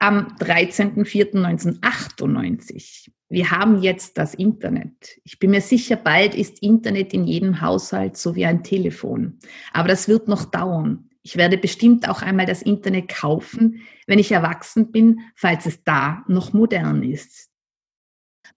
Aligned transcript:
am 0.00 0.26
13.04.1998. 0.38 3.12
Wir 3.28 3.52
haben 3.52 3.80
jetzt 3.80 4.18
das 4.18 4.34
Internet. 4.34 5.20
Ich 5.24 5.38
bin 5.38 5.52
mir 5.52 5.60
sicher, 5.60 5.94
bald 5.94 6.34
ist 6.34 6.60
Internet 6.62 7.12
in 7.12 7.22
jedem 7.24 7.60
Haushalt 7.60 8.16
so 8.16 8.34
wie 8.34 8.46
ein 8.46 8.64
Telefon. 8.64 9.38
Aber 9.72 9.86
das 9.86 10.08
wird 10.08 10.26
noch 10.26 10.46
dauern. 10.46 11.08
Ich 11.22 11.36
werde 11.36 11.58
bestimmt 11.58 12.08
auch 12.08 12.22
einmal 12.22 12.46
das 12.46 12.62
Internet 12.62 13.08
kaufen, 13.08 13.82
wenn 14.06 14.18
ich 14.18 14.32
erwachsen 14.32 14.90
bin, 14.90 15.20
falls 15.36 15.66
es 15.66 15.84
da 15.84 16.24
noch 16.26 16.54
modern 16.54 17.02
ist. 17.02 17.50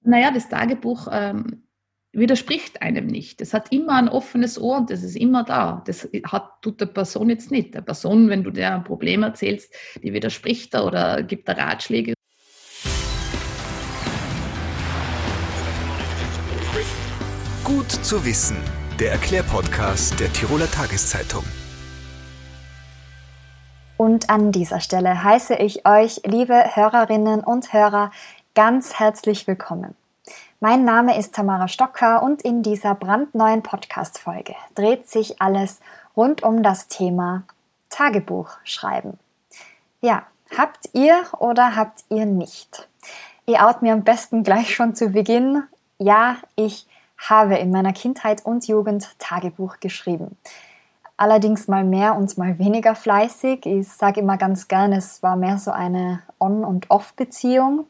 Naja, 0.01 0.31
das 0.31 0.47
Tagebuch 0.49 1.07
ähm, 1.11 1.62
widerspricht 2.13 2.81
einem 2.81 3.07
nicht. 3.07 3.41
Es 3.41 3.53
hat 3.53 3.71
immer 3.71 3.93
ein 3.93 4.07
offenes 4.07 4.61
Ohr 4.61 4.77
und 4.77 4.89
das 4.91 5.03
ist 5.03 5.17
immer 5.17 5.43
da. 5.43 5.83
Das 5.85 6.07
hat, 6.25 6.61
tut 6.61 6.79
der 6.79 6.85
Person 6.85 7.29
jetzt 7.29 7.51
nicht. 7.51 7.73
Der 7.73 7.81
Person, 7.81 8.29
wenn 8.29 8.43
du 8.43 8.51
der 8.51 8.75
ein 8.75 8.83
Problem 8.83 9.23
erzählst, 9.23 9.73
die 10.01 10.13
widerspricht 10.13 10.73
da 10.73 10.85
oder 10.85 11.23
gibt 11.23 11.49
da 11.49 11.53
Ratschläge. 11.53 12.13
Gut 17.63 17.91
zu 17.91 18.23
wissen. 18.23 18.57
Der 18.99 19.11
Erklärpodcast 19.13 20.19
der 20.19 20.31
Tiroler 20.31 20.69
Tageszeitung. 20.69 21.43
Und 23.97 24.29
an 24.29 24.51
dieser 24.51 24.81
Stelle 24.81 25.23
heiße 25.23 25.55
ich 25.55 25.87
euch, 25.87 26.21
liebe 26.25 26.75
Hörerinnen 26.75 27.39
und 27.39 27.73
Hörer, 27.73 28.11
ganz 28.53 28.99
herzlich 28.99 29.47
willkommen. 29.47 29.95
Mein 30.65 30.85
Name 30.85 31.17
ist 31.17 31.35
Tamara 31.35 31.67
Stocker 31.67 32.23
und 32.23 32.41
in 32.41 32.63
dieser 32.63 32.95
brandneuen 32.95 33.63
Podcast-Folge 33.63 34.55
dreht 34.75 35.09
sich 35.09 35.41
alles 35.41 35.81
rund 36.15 36.41
um 36.41 36.63
das 36.63 36.87
Thema 36.87 37.43
Tagebuch 37.89 38.49
schreiben. 38.63 39.19
Ja, 39.99 40.23
habt 40.57 40.89
ihr 40.93 41.21
oder 41.37 41.75
habt 41.75 42.05
ihr 42.07 42.25
nicht? 42.25 42.87
Ihr 43.45 43.67
out 43.67 43.81
mir 43.81 43.91
am 43.91 44.05
besten 44.05 44.43
gleich 44.43 44.73
schon 44.73 44.95
zu 44.95 45.09
Beginn. 45.09 45.63
Ja, 45.97 46.37
ich 46.55 46.87
habe 47.17 47.55
in 47.55 47.69
meiner 47.69 47.91
Kindheit 47.91 48.45
und 48.45 48.65
Jugend 48.65 49.19
Tagebuch 49.19 49.81
geschrieben. 49.81 50.37
Allerdings 51.17 51.67
mal 51.67 51.83
mehr 51.83 52.15
und 52.15 52.37
mal 52.37 52.57
weniger 52.57 52.95
fleißig. 52.95 53.65
Ich 53.65 53.89
sage 53.89 54.21
immer 54.21 54.37
ganz 54.37 54.69
gern, 54.69 54.93
es 54.93 55.21
war 55.21 55.35
mehr 55.35 55.57
so 55.57 55.71
eine 55.71 56.23
On- 56.39 56.63
und 56.63 56.89
Off-Beziehung. 56.89 57.85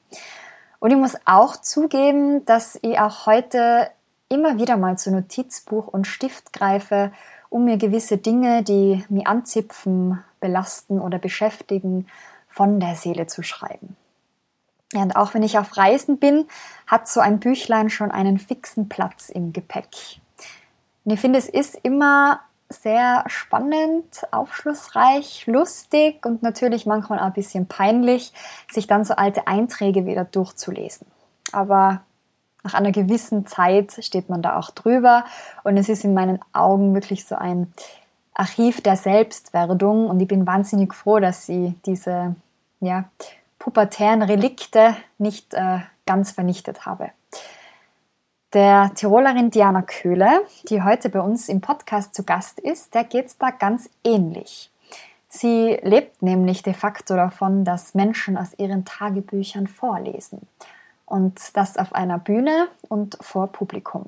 Und 0.84 0.92
ich 0.92 0.98
muss 0.98 1.16
auch 1.24 1.56
zugeben, 1.56 2.44
dass 2.44 2.78
ich 2.82 3.00
auch 3.00 3.26
heute 3.26 3.90
immer 4.28 4.58
wieder 4.58 4.76
mal 4.76 4.98
zu 4.98 5.12
Notizbuch 5.12 5.88
und 5.88 6.06
Stift 6.06 6.52
greife, 6.52 7.14
um 7.48 7.64
mir 7.64 7.78
gewisse 7.78 8.18
Dinge, 8.18 8.64
die 8.64 9.06
mich 9.08 9.26
anzipfen, 9.26 10.22
belasten 10.42 11.00
oder 11.00 11.20
beschäftigen, 11.20 12.08
von 12.50 12.82
der 12.82 12.96
Seele 12.96 13.28
zu 13.28 13.44
schreiben. 13.44 13.96
Ja, 14.92 15.04
und 15.04 15.16
auch 15.16 15.34
wenn 15.34 15.44
ich 15.44 15.58
auf 15.58 15.78
Reisen 15.78 16.18
bin, 16.18 16.50
hat 16.86 17.08
so 17.08 17.22
ein 17.22 17.40
Büchlein 17.40 17.90
schon 17.90 18.12
einen 18.12 18.38
fixen 18.38 18.90
Platz 18.90 19.30
im 19.30 19.54
Gepäck. 19.54 20.20
Und 21.06 21.14
ich 21.14 21.20
finde, 21.22 21.40
es 21.40 21.48
ist 21.48 21.80
immer 21.84 22.42
sehr 22.74 23.24
spannend, 23.28 24.24
aufschlussreich, 24.32 25.46
lustig 25.48 26.26
und 26.26 26.44
natürlich 26.44 26.86
manchmal 26.86 27.20
auch 27.20 27.26
ein 27.26 27.34
bisschen 27.34 27.68
peinlich, 27.68 28.34
sich 28.72 28.88
dann 28.88 29.06
so 29.06 29.16
alte 29.16 29.48
Einträge 29.48 30.06
wieder 30.06 30.26
durchzulesen. 30.26 31.08
Aber 31.52 32.02
nach 32.64 32.74
einer 32.74 32.92
gewissen 32.92 33.46
Zeit 33.46 33.98
steht 34.04 34.30
man 34.30 34.42
da 34.42 34.58
auch 34.58 34.72
drüber 34.72 35.26
und 35.64 35.78
es 35.78 35.90
ist 35.90 36.04
in 36.04 36.14
meinen 36.14 36.40
Augen 36.54 36.94
wirklich 36.94 37.26
so 37.26 37.36
ein 37.36 37.74
Archiv 38.34 38.82
der 38.82 38.96
Selbstwerdung 38.96 40.08
und 40.08 40.20
ich 40.20 40.28
bin 40.28 40.48
wahnsinnig 40.48 40.94
froh, 40.94 41.20
dass 41.20 41.46
sie 41.46 41.76
diese 41.86 42.36
ja, 42.80 43.06
pubertären 43.60 44.22
Relikte 44.22 44.96
nicht 45.18 45.54
äh, 45.54 45.80
ganz 46.06 46.32
vernichtet 46.32 46.86
habe. 46.86 47.12
Der 48.54 48.92
Tirolerin 48.94 49.50
Diana 49.50 49.82
Köhle, 49.82 50.46
die 50.70 50.84
heute 50.84 51.10
bei 51.10 51.20
uns 51.20 51.50
im 51.50 51.60
Podcast 51.60 52.14
zu 52.14 52.24
Gast 52.24 52.60
ist, 52.60 52.94
der 52.94 53.04
geht 53.04 53.26
es 53.26 53.38
da 53.40 53.50
ganz 53.50 53.90
ähnlich. 54.04 54.70
Sie 55.28 55.80
lebt 55.82 56.22
nämlich 56.22 56.62
de 56.62 56.76
facto 56.76 57.16
davon, 57.16 57.66
dass 57.66 57.96
Menschen 57.96 58.38
aus 58.38 58.54
ihren 58.60 58.86
Tagebüchern 58.86 59.66
vorlesen. 59.66 60.48
Und 61.08 61.58
das 61.58 61.78
auf 61.78 61.96
einer 61.96 62.20
Bühne 62.20 62.68
und 62.90 63.18
vor 63.22 63.48
Publikum. 63.48 64.06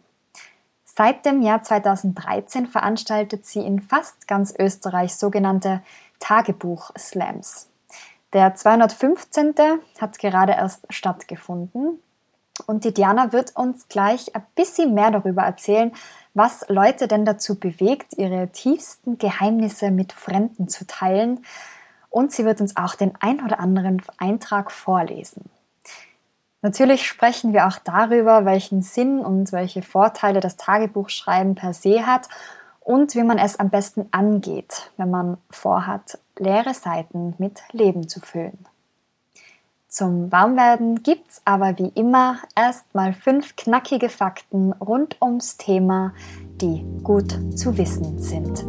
Seit 0.83 1.25
dem 1.25 1.41
Jahr 1.41 1.63
2013 1.63 2.67
veranstaltet 2.67 3.47
sie 3.47 3.65
in 3.65 3.81
fast 3.81 4.27
ganz 4.27 4.53
Österreich 4.59 5.15
sogenannte 5.15 5.81
Tagebuch-Slams. 6.19 7.67
Der 8.33 8.53
215. 8.53 9.55
hat 9.99 10.19
gerade 10.19 10.53
erst 10.53 10.85
stattgefunden 10.91 11.99
und 12.67 12.83
die 12.83 12.93
Diana 12.93 13.33
wird 13.33 13.55
uns 13.55 13.87
gleich 13.87 14.35
ein 14.35 14.45
bisschen 14.55 14.93
mehr 14.93 15.11
darüber 15.11 15.43
erzählen, 15.43 15.91
was 16.33 16.65
Leute 16.67 17.07
denn 17.07 17.25
dazu 17.25 17.59
bewegt, 17.59 18.17
ihre 18.17 18.49
tiefsten 18.49 19.17
Geheimnisse 19.17 19.91
mit 19.91 20.13
Fremden 20.13 20.67
zu 20.67 20.85
teilen. 20.85 21.45
Und 22.09 22.31
sie 22.31 22.45
wird 22.45 22.61
uns 22.61 22.77
auch 22.77 22.95
den 22.95 23.13
ein 23.19 23.43
oder 23.43 23.59
anderen 23.59 24.01
Eintrag 24.17 24.71
vorlesen. 24.71 25.49
Natürlich 26.61 27.07
sprechen 27.07 27.53
wir 27.53 27.67
auch 27.67 27.77
darüber, 27.77 28.45
welchen 28.45 28.81
Sinn 28.81 29.19
und 29.19 29.51
welche 29.51 29.81
Vorteile 29.81 30.39
das 30.39 30.55
Tagebuchschreiben 30.55 31.55
per 31.55 31.73
se 31.73 32.07
hat 32.07 32.27
und 32.79 33.15
wie 33.15 33.23
man 33.23 33.37
es 33.37 33.59
am 33.59 33.69
besten 33.69 34.07
angeht, 34.11 34.91
wenn 34.97 35.11
man 35.11 35.37
vorhat, 35.51 36.17
leere 36.37 36.73
Seiten 36.73 37.35
mit 37.37 37.61
Leben 37.71 38.07
zu 38.07 38.19
füllen. 38.19 38.65
Zum 39.97 40.29
Warmwerden 40.29 41.03
gibt's 41.03 41.41
aber 41.45 41.77
wie 41.77 41.87
immer 41.95 42.39
erstmal 42.53 43.13
fünf 43.13 43.55
knackige 43.55 44.09
Fakten 44.09 44.73
rund 44.73 45.15
ums 45.21 45.55
Thema, 45.55 46.11
die 46.59 46.85
gut 47.01 47.39
zu 47.57 47.77
wissen 47.77 48.19
sind. 48.19 48.65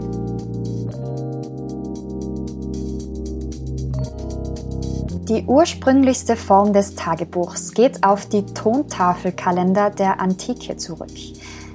Die 5.29 5.45
ursprünglichste 5.49 6.37
Form 6.37 6.73
des 6.73 6.95
Tagebuchs 6.95 7.75
geht 7.75 8.05
auf 8.05 8.27
die 8.27 8.47
Tontafelkalender 8.47 9.91
der 9.91 10.21
Antike 10.21 10.77
zurück. 10.77 11.11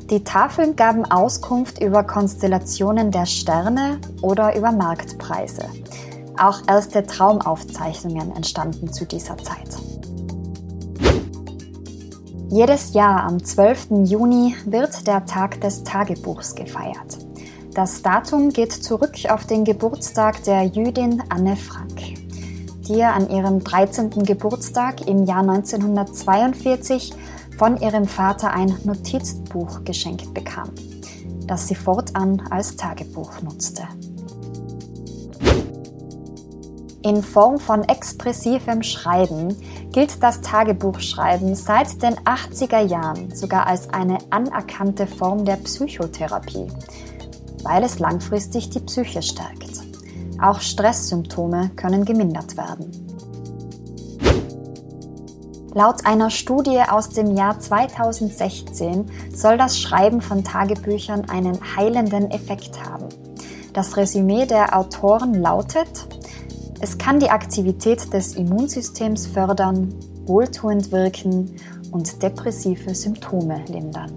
Die 0.10 0.24
Tafeln 0.24 0.78
gaben 0.78 1.04
Auskunft 1.04 1.82
über 1.82 2.06
Konstellationen 2.06 3.12
der 3.12 3.26
Sterne 3.26 4.00
oder 4.22 4.56
über 4.56 4.72
Marktpreise. 4.72 5.66
Auch 6.42 6.62
erste 6.68 7.06
Traumaufzeichnungen 7.06 8.36
entstanden 8.36 8.92
zu 8.92 9.06
dieser 9.06 9.38
Zeit. 9.38 9.78
Jedes 12.50 12.94
Jahr 12.96 13.26
am 13.26 13.44
12. 13.44 14.06
Juni 14.06 14.56
wird 14.66 15.06
der 15.06 15.28
Tag 15.28 15.62
des 15.62 15.84
Tagebuchs 15.84 16.56
gefeiert. 16.56 17.20
Das 17.76 18.02
Datum 18.02 18.50
geht 18.50 18.72
zurück 18.72 19.14
auf 19.30 19.46
den 19.46 19.66
Geburtstag 19.66 20.44
der 20.44 20.64
Jüdin 20.64 21.22
Anne 21.30 21.56
Frank, 21.56 22.02
die 22.88 23.04
an 23.04 23.30
ihrem 23.30 23.64
13. 23.64 24.10
Geburtstag 24.26 25.08
im 25.08 25.26
Jahr 25.26 25.48
1942 25.48 27.14
von 27.60 27.78
ihrem 27.78 28.06
Vater 28.06 28.52
ein 28.52 28.76
Notizbuch 28.84 29.84
geschenkt 29.84 30.34
bekam, 30.34 30.72
das 31.46 31.68
sie 31.68 31.76
fortan 31.76 32.42
als 32.50 32.76
Tagebuch 32.78 33.44
nutzte. 33.44 33.84
In 37.04 37.24
Form 37.24 37.58
von 37.58 37.84
expressivem 37.84 38.84
Schreiben 38.84 39.58
gilt 39.92 40.22
das 40.22 40.42
Tagebuchschreiben 40.42 41.56
seit 41.56 42.04
den 42.04 42.16
80er 42.16 42.82
Jahren 42.82 43.34
sogar 43.34 43.66
als 43.66 43.90
eine 43.90 44.20
anerkannte 44.30 45.08
Form 45.08 45.44
der 45.44 45.56
Psychotherapie, 45.56 46.68
weil 47.64 47.84
es 47.84 47.98
langfristig 47.98 48.70
die 48.70 48.82
Psyche 48.82 49.24
stärkt. 49.24 49.82
Auch 50.40 50.62
Stresssymptome 50.62 51.72
können 51.76 52.06
gemindert 52.06 52.56
werden. 52.56 52.92
Laut 55.74 56.06
einer 56.06 56.30
Studie 56.30 56.82
aus 56.88 57.10
dem 57.10 57.36
Jahr 57.36 57.60
2016 57.60 59.10
soll 59.34 59.58
das 59.58 59.80
Schreiben 59.80 60.22
von 60.22 60.44
Tagebüchern 60.44 61.30
einen 61.30 61.58
heilenden 61.76 62.30
Effekt 62.30 62.84
haben. 62.84 63.10
Das 63.74 63.98
Resümee 63.98 64.46
der 64.46 64.78
Autoren 64.78 65.34
lautet, 65.34 66.21
es 66.82 66.98
kann 66.98 67.20
die 67.20 67.30
Aktivität 67.30 68.12
des 68.12 68.36
Immunsystems 68.36 69.28
fördern, 69.28 69.94
wohltuend 70.26 70.92
wirken 70.92 71.56
und 71.92 72.24
depressive 72.24 72.96
Symptome 72.96 73.64
lindern. 73.68 74.12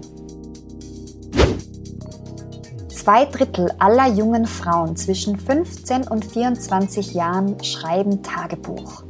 Zwei 2.89 3.25
Drittel 3.25 3.71
aller 3.77 4.07
jungen 4.07 4.47
Frauen 4.47 4.95
zwischen 4.95 5.37
15 5.37 6.07
und 6.07 6.25
24 6.25 7.13
Jahren 7.13 7.63
schreiben 7.63 8.23
Tagebuch. 8.23 9.03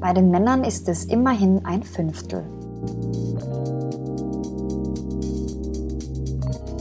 Bei 0.00 0.12
den 0.12 0.32
Männern 0.32 0.64
ist 0.64 0.88
es 0.88 1.04
immerhin 1.04 1.64
ein 1.64 1.84
Fünftel. 1.84 2.42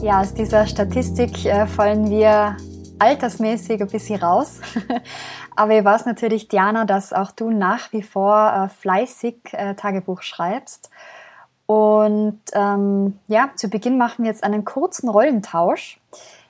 Ja, 0.02 0.22
aus 0.22 0.34
dieser 0.34 0.66
Statistik 0.66 1.46
äh, 1.46 1.68
fallen 1.68 2.10
wir 2.10 2.58
altersmäßig 2.98 3.82
ein 3.82 3.88
bisschen 3.88 4.20
raus. 4.20 4.60
Aber 5.60 5.78
ich 5.78 5.84
weiß 5.84 6.06
natürlich, 6.06 6.48
Diana, 6.48 6.86
dass 6.86 7.12
auch 7.12 7.32
du 7.32 7.52
nach 7.52 7.92
wie 7.92 8.02
vor 8.02 8.54
äh, 8.54 8.70
fleißig 8.70 9.36
äh, 9.52 9.76
Tagebuch 9.76 10.22
schreibst. 10.22 10.90
Und 11.66 12.40
ähm, 12.54 13.20
ja, 13.28 13.52
zu 13.58 13.68
Beginn 13.68 13.98
machen 13.98 14.24
wir 14.24 14.32
jetzt 14.32 14.46
einen 14.46 14.64
kurzen 14.64 15.10
Rollentausch. 15.10 16.00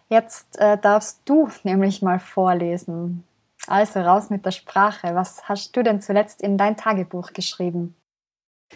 Jetzt 0.10 0.60
äh, 0.60 0.78
darfst 0.78 1.22
du 1.26 1.50
nämlich 1.64 2.04
mal 2.04 2.20
vorlesen. 2.20 3.24
Also 3.66 4.02
raus 4.02 4.30
mit 4.30 4.46
der 4.46 4.52
Sprache. 4.52 5.16
Was 5.16 5.50
hast 5.50 5.76
du 5.76 5.82
denn 5.82 6.02
zuletzt 6.02 6.44
in 6.44 6.60
dein 6.60 6.78
Tagebuch 6.78 7.34
geschrieben? 7.34 7.96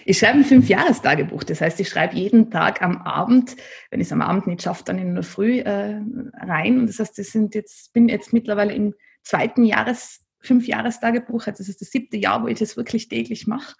Ich 0.04 0.18
schreibe 0.18 0.40
ein 0.40 0.46
Fünfjahrestagebuch. 0.46 1.44
Das 1.44 1.62
heißt, 1.62 1.80
ich 1.80 1.90
schreibe 1.90 2.16
jeden 2.16 2.50
Tag 2.50 2.82
am 2.82 3.04
Abend, 3.04 3.56
wenn 3.92 4.02
ich 4.02 4.08
es 4.08 4.12
am 4.12 4.24
Abend 4.24 4.48
nicht 4.48 4.64
schaffe, 4.64 4.84
dann 4.84 4.98
in 4.98 5.14
der 5.14 5.24
Früh 5.24 5.60
äh, 5.60 6.02
rein. 6.40 6.80
Und 6.80 6.88
das 6.88 6.98
heißt, 6.98 7.20
ich 7.20 7.36
jetzt, 7.54 7.94
bin 7.94 8.10
jetzt 8.10 8.34
mittlerweile 8.34 8.74
im 8.74 8.96
zweiten 9.24 9.64
Jahres, 9.64 10.22
Fünfjahrestagebuch. 10.40 11.48
Also 11.48 11.60
das 11.60 11.70
ist 11.70 11.81
das 11.81 11.90
siebte 11.90 12.18
Jahr, 12.18 12.44
wo 12.44 12.48
ich 12.48 12.60
das 12.60 12.78
wirklich 12.78 13.08
täglich 13.08 13.48
mache. 13.48 13.75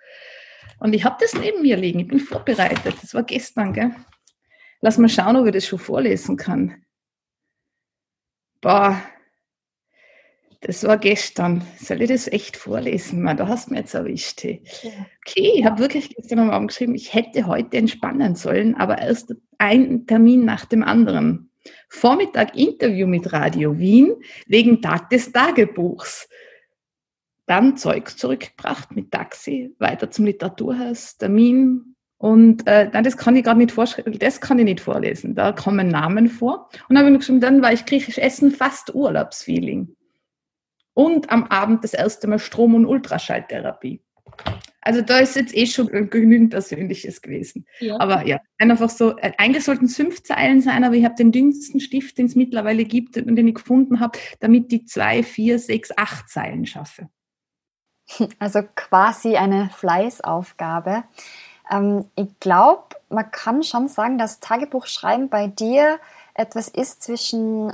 Und 0.80 0.94
ich 0.94 1.04
habe 1.04 1.18
das 1.20 1.34
neben 1.34 1.62
mir 1.62 1.78
liegen. 1.78 2.00
Ich 2.00 2.08
bin 2.08 2.20
vorbereitet. 2.20 2.96
Das 3.02 3.14
war 3.14 3.24
gestern, 3.24 3.74
gell? 3.74 3.92
Lass 4.82 4.98
mal 4.98 5.10
schauen, 5.10 5.36
ob 5.36 5.46
ich 5.46 5.54
das 5.54 5.68
schon 5.68 5.80
vorlesen 5.80 6.36
kann. 6.38 6.84
Boah, 8.60 9.02
das 10.64 10.84
war 10.86 10.98
gestern. 10.98 11.66
Soll 11.78 12.02
ich 12.02 12.10
das 12.10 12.28
echt 12.28 12.56
vorlesen? 12.56 13.22
Man, 13.22 13.36
da 13.36 13.48
hast 13.50 13.68
du 13.68 13.74
mir 13.74 13.82
jetzt 13.82 13.94
erwischt. 13.94 14.44
Hey. 14.44 14.64
Okay, 15.28 15.52
ich 15.58 15.66
habe 15.66 15.80
wirklich 15.80 16.16
gestern 16.16 16.40
am 16.40 16.52
Abend 16.52 16.70
geschrieben, 16.70 16.96
ich 16.96 17.14
hätte 17.14 17.48
heute 17.48 17.78
entspannen 17.78 18.36
sollen, 18.36 18.76
aber 18.76 19.00
erst 19.00 19.36
ein 19.58 20.08
Termin 20.08 20.46
nach 20.46 20.64
dem 20.64 20.84
anderen. 20.84 21.52
Vormittag 21.90 22.56
Interview 22.56 23.08
mit 23.08 23.32
Radio 23.32 23.78
Wien 23.78 24.16
wegen 24.48 24.82
Tag 24.82 25.10
des 25.10 25.32
Tagebuchs. 25.32 26.28
Dann 27.46 27.78
Zeug 27.78 28.10
zurückgebracht 28.18 28.92
mit 28.96 29.12
Taxi, 29.12 29.76
weiter 29.80 30.10
zum 30.10 30.26
Literaturhaus, 30.26 31.18
Termin. 31.18 31.96
Und 32.18 32.66
äh, 32.68 32.90
nein, 32.94 33.04
das 33.04 33.18
kann 33.18 33.36
ich 33.36 33.44
gerade 33.44 33.60
nicht 33.60 33.74
vorschreiben, 33.74 34.18
das 34.18 34.40
kann 34.40 34.60
ich 34.60 34.66
nicht 34.66 34.80
vorlesen. 34.80 35.36
Da 35.36 35.52
kommen 35.52 35.90
Namen 35.90 36.30
vor. 36.30 36.70
Und 36.88 36.96
dann 36.96 37.00
habe 37.00 37.12
ich 37.12 37.20
geschrieben, 37.20 37.42
dann 37.42 37.62
war 37.62 37.74
ich 37.74 37.86
griechisch 37.86 38.18
essen, 38.18 38.52
fast 38.52 38.96
Urlaubsfeeling 38.96 39.94
und 40.94 41.30
am 41.32 41.46
Abend 41.46 41.84
das 41.84 41.94
erste 41.94 42.28
Mal 42.28 42.40
Strom- 42.40 42.76
und 42.76 42.86
Ultraschalltherapie. 42.86 44.02
Also 44.84 45.02
da 45.02 45.20
ist 45.20 45.36
jetzt 45.36 45.56
eh 45.56 45.66
schon 45.66 45.88
genügend 46.10 46.52
Persönliches 46.52 47.22
gewesen. 47.22 47.66
Ja. 47.80 48.00
Aber 48.00 48.26
ja, 48.26 48.40
einfach 48.58 48.90
so, 48.90 49.18
äh, 49.18 49.32
eigentlich 49.38 49.64
sollten 49.64 49.86
es 49.86 49.96
fünf 49.96 50.24
Zeilen 50.24 50.62
sein, 50.62 50.84
aber 50.84 50.96
ich 50.96 51.06
habe 51.06 51.16
den 51.16 51.32
dünnsten 51.32 51.80
Stift, 51.80 52.18
den 52.18 52.26
es 52.26 52.36
mittlerweile 52.36 52.84
gibt 52.86 53.18
und 53.18 53.36
den 53.36 53.48
ich 53.48 53.56
gefunden 53.56 54.00
habe, 54.00 54.20
damit 54.40 54.72
die 54.72 54.86
zwei, 54.86 55.24
vier, 55.24 55.60
sechs, 55.60 55.92
acht 55.98 56.30
Zeilen 56.30 56.66
schaffe. 56.66 57.10
Also 58.40 58.62
quasi 58.76 59.38
eine 59.38 59.70
Fleißaufgabe. 59.70 61.04
Ähm, 61.72 62.06
ich 62.16 62.28
glaube, 62.42 62.84
man 63.10 63.32
kann 63.32 63.64
schon 63.64 63.88
sagen, 63.88 64.18
dass 64.18 64.42
Tagebuchschreiben 64.42 65.30
bei 65.30 65.48
dir 65.48 66.00
etwas 66.34 66.68
ist 66.68 67.02
zwischen 67.04 67.74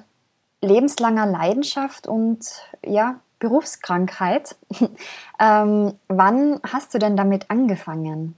lebenslanger 0.61 1.25
Leidenschaft 1.25 2.07
und 2.07 2.45
ja, 2.85 3.19
Berufskrankheit. 3.39 4.57
ähm, 5.39 5.93
wann 6.07 6.59
hast 6.63 6.93
du 6.93 6.99
denn 6.99 7.17
damit 7.17 7.49
angefangen? 7.49 8.35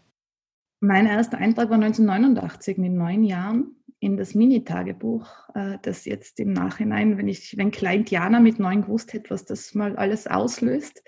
Mein 0.80 1.06
erster 1.06 1.38
Eintrag 1.38 1.69
war 1.69 1.75
1989 1.75 2.77
mit 2.77 2.94
neun 2.94 3.24
Jahren 3.24 3.75
in 4.00 4.18
das 4.18 4.33
Mini-Tagebuch, 4.33 5.27
äh, 5.53 5.77
das 5.83 6.06
jetzt 6.06 6.39
im 6.39 6.53
Nachhinein, 6.53 7.18
wenn 7.18 7.27
ich, 7.27 7.56
wenn 7.57 7.69
Klein 7.69 8.03
Diana 8.03 8.39
mit 8.39 8.57
neun 8.57 8.81
gewusst 8.81 9.13
hätte, 9.13 9.30
was 9.30 9.45
das 9.45 9.75
mal 9.75 9.95
alles 9.95 10.25
auslöst, 10.25 11.04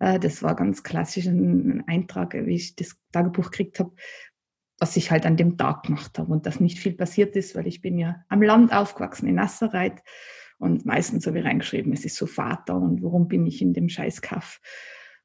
äh, 0.00 0.18
das 0.18 0.42
war 0.42 0.56
ganz 0.56 0.82
klassisch 0.82 1.26
ein 1.26 1.84
Eintrag, 1.86 2.34
wie 2.34 2.54
ich 2.54 2.74
das 2.74 2.96
Tagebuch 3.12 3.50
gekriegt 3.50 3.78
habe, 3.78 3.92
was 4.78 4.96
ich 4.96 5.10
halt 5.10 5.24
an 5.24 5.36
dem 5.36 5.56
Tag 5.56 5.84
gemacht 5.84 6.18
habe 6.18 6.32
und 6.32 6.46
dass 6.46 6.60
nicht 6.60 6.78
viel 6.78 6.92
passiert 6.92 7.36
ist, 7.36 7.54
weil 7.54 7.66
ich 7.66 7.80
bin 7.80 7.98
ja 7.98 8.24
am 8.28 8.42
Land 8.42 8.72
aufgewachsen 8.72 9.28
in 9.28 9.36
Nasserreit 9.36 10.02
und 10.58 10.86
meistens 10.86 11.26
habe 11.26 11.38
ich 11.38 11.44
reingeschrieben, 11.44 11.92
es 11.92 12.04
ist 12.04 12.16
so 12.16 12.26
Vater 12.26 12.76
und 12.76 13.02
warum 13.02 13.28
bin 13.28 13.46
ich 13.46 13.60
in 13.60 13.74
dem 13.74 13.88
Scheißkaff. 13.88 14.60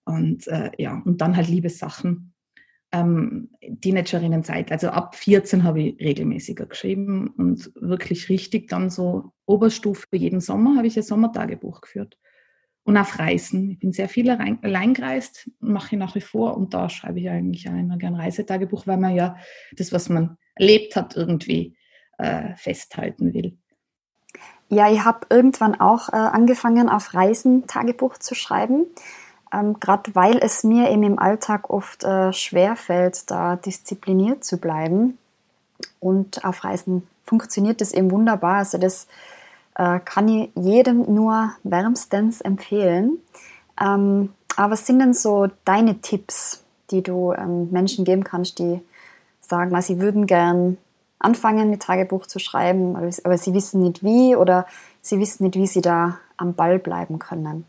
Und 0.03 0.47
äh, 0.47 0.71
ja, 0.77 1.01
und 1.05 1.21
dann 1.21 1.35
halt 1.35 1.47
Liebessachen. 1.47 2.33
Ähm, 2.93 3.51
Teenagerinnenzeit, 3.79 4.69
also 4.69 4.89
ab 4.89 5.15
14 5.15 5.63
habe 5.63 5.81
ich 5.81 5.99
regelmäßiger 6.01 6.65
geschrieben 6.65 7.29
und 7.37 7.71
wirklich 7.75 8.27
richtig 8.27 8.67
dann 8.67 8.89
so 8.89 9.31
Oberstufe 9.45 10.07
jeden 10.11 10.41
Sommer 10.41 10.75
habe 10.75 10.87
ich 10.87 10.97
ein 10.97 11.03
Sommertagebuch 11.03 11.79
geführt. 11.79 12.17
Und 12.83 12.97
auf 12.97 13.19
Reisen. 13.19 13.69
Ich 13.69 13.79
bin 13.79 13.93
sehr 13.93 14.09
viel 14.09 14.29
allein 14.29 14.93
gereist, 14.93 15.49
mache 15.59 15.95
ich 15.95 15.99
nach 15.99 16.15
wie 16.15 16.21
vor 16.21 16.57
und 16.57 16.73
da 16.73 16.89
schreibe 16.89 17.19
ich 17.19 17.29
eigentlich 17.29 17.69
auch 17.69 17.77
immer 17.77 17.97
gern 17.97 18.15
Reisetagebuch, 18.15 18.87
weil 18.87 18.97
man 18.97 19.15
ja 19.15 19.37
das, 19.77 19.93
was 19.93 20.09
man 20.09 20.37
erlebt 20.55 20.95
hat, 20.95 21.15
irgendwie 21.15 21.77
äh, 22.17 22.55
festhalten 22.55 23.33
will. 23.33 23.57
Ja, 24.73 24.89
ich 24.89 25.03
habe 25.03 25.27
irgendwann 25.29 25.81
auch 25.81 26.07
äh, 26.07 26.15
angefangen, 26.15 26.87
auf 26.87 27.13
Reisen 27.13 27.67
Tagebuch 27.67 28.17
zu 28.17 28.35
schreiben. 28.35 28.85
Ähm, 29.53 29.77
Gerade 29.81 30.15
weil 30.15 30.37
es 30.37 30.63
mir 30.63 30.89
eben 30.89 31.03
im 31.03 31.19
Alltag 31.19 31.69
oft 31.69 32.05
äh, 32.05 32.31
schwer 32.31 32.77
fällt, 32.77 33.29
da 33.29 33.57
diszipliniert 33.57 34.45
zu 34.45 34.57
bleiben. 34.57 35.17
Und 35.99 36.45
auf 36.45 36.63
Reisen 36.63 37.05
funktioniert 37.25 37.81
das 37.81 37.91
eben 37.91 38.11
wunderbar. 38.11 38.59
Also 38.59 38.77
das 38.77 39.07
äh, 39.75 39.99
kann 39.99 40.29
ich 40.29 40.51
jedem 40.55 41.13
nur 41.13 41.51
wärmstens 41.63 42.39
empfehlen. 42.39 43.17
Ähm, 43.77 44.29
aber 44.55 44.71
was 44.71 44.87
sind 44.87 44.99
denn 44.99 45.13
so 45.13 45.49
deine 45.65 45.99
Tipps, 45.99 46.63
die 46.91 47.03
du 47.03 47.33
ähm, 47.33 47.69
Menschen 47.71 48.05
geben 48.05 48.23
kannst, 48.23 48.57
die 48.59 48.79
sagen, 49.41 49.81
sie 49.81 49.99
würden 49.99 50.27
gern 50.27 50.77
anfangen 51.21 51.69
mit 51.69 51.83
Tagebuch 51.83 52.27
zu 52.27 52.39
schreiben, 52.39 52.95
aber 52.95 53.37
sie 53.37 53.53
wissen 53.53 53.81
nicht 53.81 54.03
wie 54.03 54.35
oder 54.35 54.65
sie 55.01 55.19
wissen 55.19 55.43
nicht, 55.43 55.55
wie 55.55 55.67
sie 55.67 55.81
da 55.81 56.19
am 56.37 56.55
Ball 56.55 56.79
bleiben 56.79 57.19
können. 57.19 57.65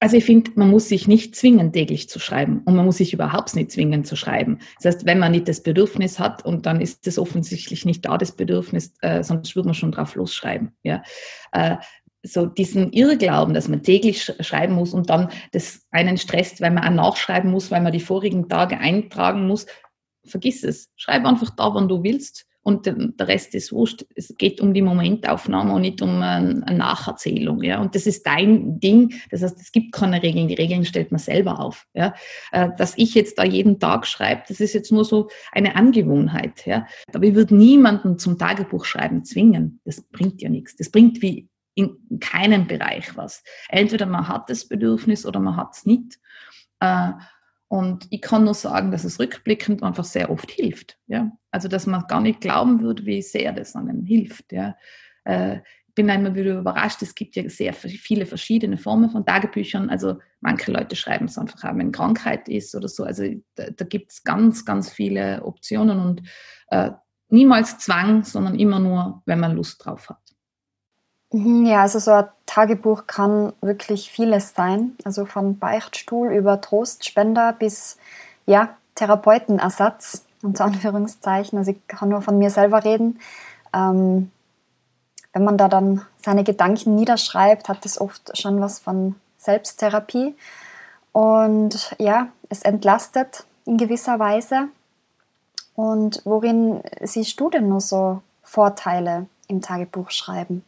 Also 0.00 0.16
ich 0.16 0.24
finde, 0.24 0.52
man 0.54 0.70
muss 0.70 0.88
sich 0.88 1.08
nicht 1.08 1.34
zwingen, 1.34 1.72
täglich 1.72 2.08
zu 2.08 2.20
schreiben 2.20 2.62
und 2.64 2.76
man 2.76 2.84
muss 2.84 2.98
sich 2.98 3.12
überhaupt 3.12 3.56
nicht 3.56 3.72
zwingen 3.72 4.04
zu 4.04 4.14
schreiben. 4.14 4.60
Das 4.76 4.94
heißt, 4.94 5.06
wenn 5.06 5.18
man 5.18 5.32
nicht 5.32 5.48
das 5.48 5.60
Bedürfnis 5.60 6.20
hat 6.20 6.44
und 6.44 6.66
dann 6.66 6.80
ist 6.80 7.06
es 7.08 7.18
offensichtlich 7.18 7.84
nicht 7.84 8.04
da, 8.04 8.16
das 8.16 8.32
Bedürfnis, 8.32 8.94
äh, 9.00 9.24
sonst 9.24 9.56
würde 9.56 9.68
man 9.68 9.74
schon 9.74 9.90
drauf 9.90 10.14
losschreiben. 10.14 10.70
Ja? 10.84 11.02
Äh, 11.50 11.78
so 12.22 12.46
diesen 12.46 12.92
Irrglauben, 12.92 13.54
dass 13.54 13.68
man 13.68 13.82
täglich 13.82 14.22
sch 14.22 14.32
schreiben 14.40 14.74
muss 14.74 14.94
und 14.94 15.10
dann 15.10 15.30
das 15.52 15.82
einen 15.90 16.16
stresst, 16.16 16.60
weil 16.60 16.70
man 16.70 16.84
auch 16.84 17.10
nachschreiben 17.12 17.50
muss, 17.50 17.70
weil 17.72 17.80
man 17.80 17.92
die 17.92 18.00
vorigen 18.00 18.48
Tage 18.48 18.78
eintragen 18.78 19.48
muss, 19.48 19.66
vergiss 20.28 20.64
es. 20.64 20.90
Schreib 20.96 21.24
einfach 21.24 21.50
da, 21.50 21.74
wann 21.74 21.88
du 21.88 22.02
willst. 22.02 22.46
Und 22.68 22.84
der 22.84 23.28
Rest 23.28 23.54
ist 23.54 23.72
wurscht. 23.72 24.04
Es 24.14 24.34
geht 24.36 24.60
um 24.60 24.74
die 24.74 24.82
Momentaufnahme 24.82 25.72
und 25.72 25.80
nicht 25.80 26.02
um 26.02 26.20
eine 26.20 26.60
Nacherzählung. 26.76 27.62
Ja? 27.62 27.80
Und 27.80 27.94
das 27.94 28.06
ist 28.06 28.26
dein 28.26 28.78
Ding. 28.78 29.14
Das 29.30 29.42
heißt, 29.42 29.58
es 29.58 29.72
gibt 29.72 29.92
keine 29.92 30.22
Regeln. 30.22 30.48
Die 30.48 30.54
Regeln 30.54 30.84
stellt 30.84 31.10
man 31.10 31.18
selber 31.18 31.60
auf. 31.60 31.86
Ja? 31.94 32.14
Äh, 32.52 32.68
dass 32.76 32.98
ich 32.98 33.14
jetzt 33.14 33.38
da 33.38 33.44
jeden 33.44 33.80
Tag 33.80 34.06
schreibe, 34.06 34.42
das 34.48 34.60
ist 34.60 34.74
jetzt 34.74 34.92
nur 34.92 35.06
so 35.06 35.30
eine 35.52 35.76
Angewohnheit. 35.76 36.66
Ja? 36.66 36.86
Aber 37.14 37.24
ich 37.24 37.34
würde 37.34 37.56
niemanden 37.56 38.18
zum 38.18 38.36
Tagebuchschreiben 38.36 39.24
zwingen. 39.24 39.80
Das 39.86 40.02
bringt 40.02 40.42
ja 40.42 40.50
nichts. 40.50 40.76
Das 40.76 40.90
bringt 40.90 41.22
wie 41.22 41.48
in 41.74 41.96
keinem 42.20 42.66
Bereich 42.66 43.16
was. 43.16 43.44
Entweder 43.70 44.04
man 44.04 44.28
hat 44.28 44.50
das 44.50 44.68
Bedürfnis 44.68 45.24
oder 45.24 45.40
man 45.40 45.56
hat 45.56 45.74
es 45.74 45.86
nicht. 45.86 46.18
Und 47.68 48.06
ich 48.10 48.22
kann 48.22 48.44
nur 48.44 48.54
sagen, 48.54 48.90
dass 48.90 49.04
es 49.04 49.20
rückblickend 49.20 49.82
einfach 49.82 50.04
sehr 50.04 50.30
oft 50.30 50.50
hilft. 50.50 50.98
Ja? 51.06 51.30
Also, 51.50 51.68
dass 51.68 51.86
man 51.86 52.06
gar 52.08 52.20
nicht 52.20 52.40
glauben 52.40 52.80
würde, 52.80 53.04
wie 53.04 53.20
sehr 53.20 53.52
das 53.52 53.76
einem 53.76 54.04
hilft. 54.04 54.52
Ja? 54.52 54.74
Äh, 55.24 55.58
ich 55.88 55.94
bin 55.94 56.08
immer 56.08 56.34
wieder 56.34 56.60
überrascht, 56.60 57.02
es 57.02 57.14
gibt 57.14 57.34
ja 57.36 57.48
sehr 57.48 57.74
viele 57.74 58.24
verschiedene 58.24 58.78
Formen 58.78 59.10
von 59.10 59.26
Tagebüchern. 59.26 59.90
Also, 59.90 60.18
manche 60.40 60.72
Leute 60.72 60.96
schreiben 60.96 61.26
es 61.26 61.36
einfach 61.36 61.62
auch, 61.64 61.76
wenn 61.76 61.92
Krankheit 61.92 62.48
ist 62.48 62.74
oder 62.74 62.88
so. 62.88 63.04
Also, 63.04 63.24
da, 63.54 63.68
da 63.70 63.84
gibt 63.84 64.12
es 64.12 64.24
ganz, 64.24 64.64
ganz 64.64 64.90
viele 64.90 65.44
Optionen 65.44 66.00
und 66.00 66.22
äh, 66.68 66.92
niemals 67.28 67.78
Zwang, 67.78 68.24
sondern 68.24 68.58
immer 68.58 68.78
nur, 68.78 69.22
wenn 69.26 69.40
man 69.40 69.54
Lust 69.54 69.84
drauf 69.84 70.08
hat. 70.08 70.27
Mhm, 71.32 71.66
ja, 71.66 71.82
also 71.82 71.98
so 71.98 72.12
ein 72.12 72.28
Tagebuch 72.46 73.06
kann 73.06 73.52
wirklich 73.60 74.10
vieles 74.10 74.54
sein. 74.54 74.96
Also 75.04 75.26
von 75.26 75.58
Beichtstuhl 75.58 76.32
über 76.32 76.60
Trostspender 76.60 77.52
bis 77.52 77.98
ja, 78.46 78.70
Therapeutenersatz, 78.94 80.24
unter 80.42 80.64
Anführungszeichen. 80.66 81.58
Also 81.58 81.72
ich 81.72 81.86
kann 81.86 82.08
nur 82.08 82.22
von 82.22 82.38
mir 82.38 82.50
selber 82.50 82.84
reden. 82.84 83.20
Ähm, 83.74 84.30
wenn 85.34 85.44
man 85.44 85.58
da 85.58 85.68
dann 85.68 86.02
seine 86.16 86.44
Gedanken 86.44 86.94
niederschreibt, 86.94 87.68
hat 87.68 87.84
es 87.84 88.00
oft 88.00 88.36
schon 88.36 88.60
was 88.60 88.78
von 88.78 89.14
Selbsttherapie. 89.36 90.34
Und 91.12 91.94
ja, 91.98 92.28
es 92.48 92.62
entlastet 92.62 93.44
in 93.66 93.76
gewisser 93.76 94.18
Weise. 94.18 94.68
Und 95.74 96.22
worin 96.24 96.82
siehst 97.02 97.38
du 97.38 97.50
denn 97.50 97.68
nur 97.68 97.80
so 97.80 98.22
Vorteile 98.42 99.26
im 99.46 99.60
Tagebuchschreiben? 99.60 100.64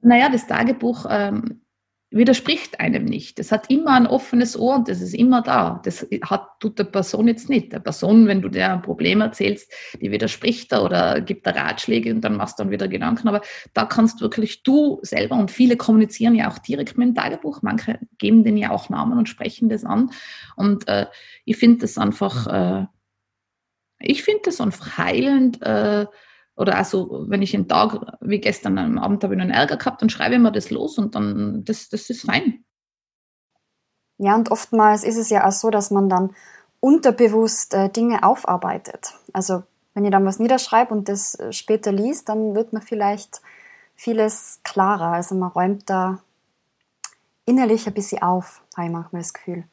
Naja, 0.00 0.28
das 0.28 0.46
Tagebuch 0.46 1.06
ähm, 1.08 1.62
widerspricht 2.12 2.78
einem 2.78 3.04
nicht. 3.04 3.38
Das 3.38 3.50
hat 3.50 3.70
immer 3.70 3.92
ein 3.92 4.06
offenes 4.06 4.58
Ohr 4.58 4.76
und 4.76 4.88
das 4.88 5.00
ist 5.00 5.14
immer 5.14 5.42
da. 5.42 5.80
Das 5.84 6.06
hat, 6.24 6.46
tut 6.60 6.78
der 6.78 6.84
Person 6.84 7.26
jetzt 7.26 7.48
nicht. 7.48 7.72
Der 7.72 7.80
Person, 7.80 8.26
wenn 8.26 8.42
du 8.42 8.48
der 8.48 8.74
ein 8.74 8.82
Problem 8.82 9.20
erzählst, 9.22 9.72
die 10.00 10.10
widerspricht 10.10 10.72
da 10.72 10.82
oder 10.82 11.20
gibt 11.20 11.46
da 11.46 11.50
Ratschläge 11.52 12.12
und 12.12 12.20
dann 12.20 12.36
machst 12.36 12.58
du 12.58 12.64
dann 12.64 12.70
wieder 12.70 12.88
Gedanken. 12.88 13.28
Aber 13.28 13.40
da 13.72 13.86
kannst 13.86 14.20
wirklich 14.20 14.62
du 14.62 15.00
selber 15.02 15.36
und 15.36 15.50
viele 15.50 15.76
kommunizieren 15.76 16.34
ja 16.34 16.50
auch 16.50 16.58
direkt 16.58 16.98
mit 16.98 17.08
dem 17.08 17.14
Tagebuch. 17.14 17.62
Manche 17.62 17.98
geben 18.18 18.44
den 18.44 18.58
ja 18.58 18.70
auch 18.70 18.90
Namen 18.90 19.16
und 19.16 19.28
sprechen 19.28 19.68
das 19.68 19.84
an. 19.84 20.10
Und 20.56 20.86
äh, 20.88 21.06
ich 21.44 21.56
finde 21.56 21.78
das 21.78 21.96
einfach, 21.96 22.46
äh, 22.46 22.86
ich 23.98 24.22
finde 24.22 24.42
das 24.44 24.60
einfach 24.60 24.98
heilend, 24.98 25.62
äh, 25.62 26.06
oder 26.62 26.76
also, 26.76 27.24
wenn 27.28 27.42
ich 27.42 27.54
einen 27.54 27.68
Tag, 27.68 28.16
wie 28.20 28.40
gestern 28.40 28.78
am 28.78 28.96
Abend, 28.96 29.22
habe 29.24 29.34
ich 29.34 29.40
einen 29.40 29.50
Ärger 29.50 29.76
gehabt, 29.76 30.00
dann 30.00 30.08
schreibe 30.08 30.36
ich 30.36 30.40
mir 30.40 30.52
das 30.52 30.70
los 30.70 30.96
und 30.96 31.14
dann, 31.14 31.64
das, 31.64 31.88
das 31.88 32.08
ist 32.08 32.22
fein. 32.22 32.64
Ja, 34.18 34.36
und 34.36 34.50
oftmals 34.50 35.02
ist 35.02 35.16
es 35.16 35.28
ja 35.28 35.46
auch 35.46 35.52
so, 35.52 35.70
dass 35.70 35.90
man 35.90 36.08
dann 36.08 36.34
unterbewusst 36.78 37.74
äh, 37.74 37.88
Dinge 37.88 38.22
aufarbeitet. 38.22 39.14
Also, 39.32 39.64
wenn 39.94 40.04
ihr 40.04 40.12
dann 40.12 40.24
was 40.24 40.38
niederschreibt 40.38 40.92
und 40.92 41.08
das 41.08 41.34
äh, 41.34 41.52
später 41.52 41.90
liest, 41.90 42.28
dann 42.28 42.54
wird 42.54 42.72
man 42.72 42.82
vielleicht 42.82 43.42
vieles 43.96 44.60
klarer. 44.62 45.12
Also, 45.12 45.34
man 45.34 45.50
räumt 45.50 45.90
da 45.90 46.22
innerlich 47.44 47.88
ein 47.88 47.94
bisschen 47.94 48.22
auf, 48.22 48.62
habe 48.76 48.86
ich 48.86 48.92
manchmal 48.92 49.22
das 49.22 49.34
Gefühl. 49.34 49.64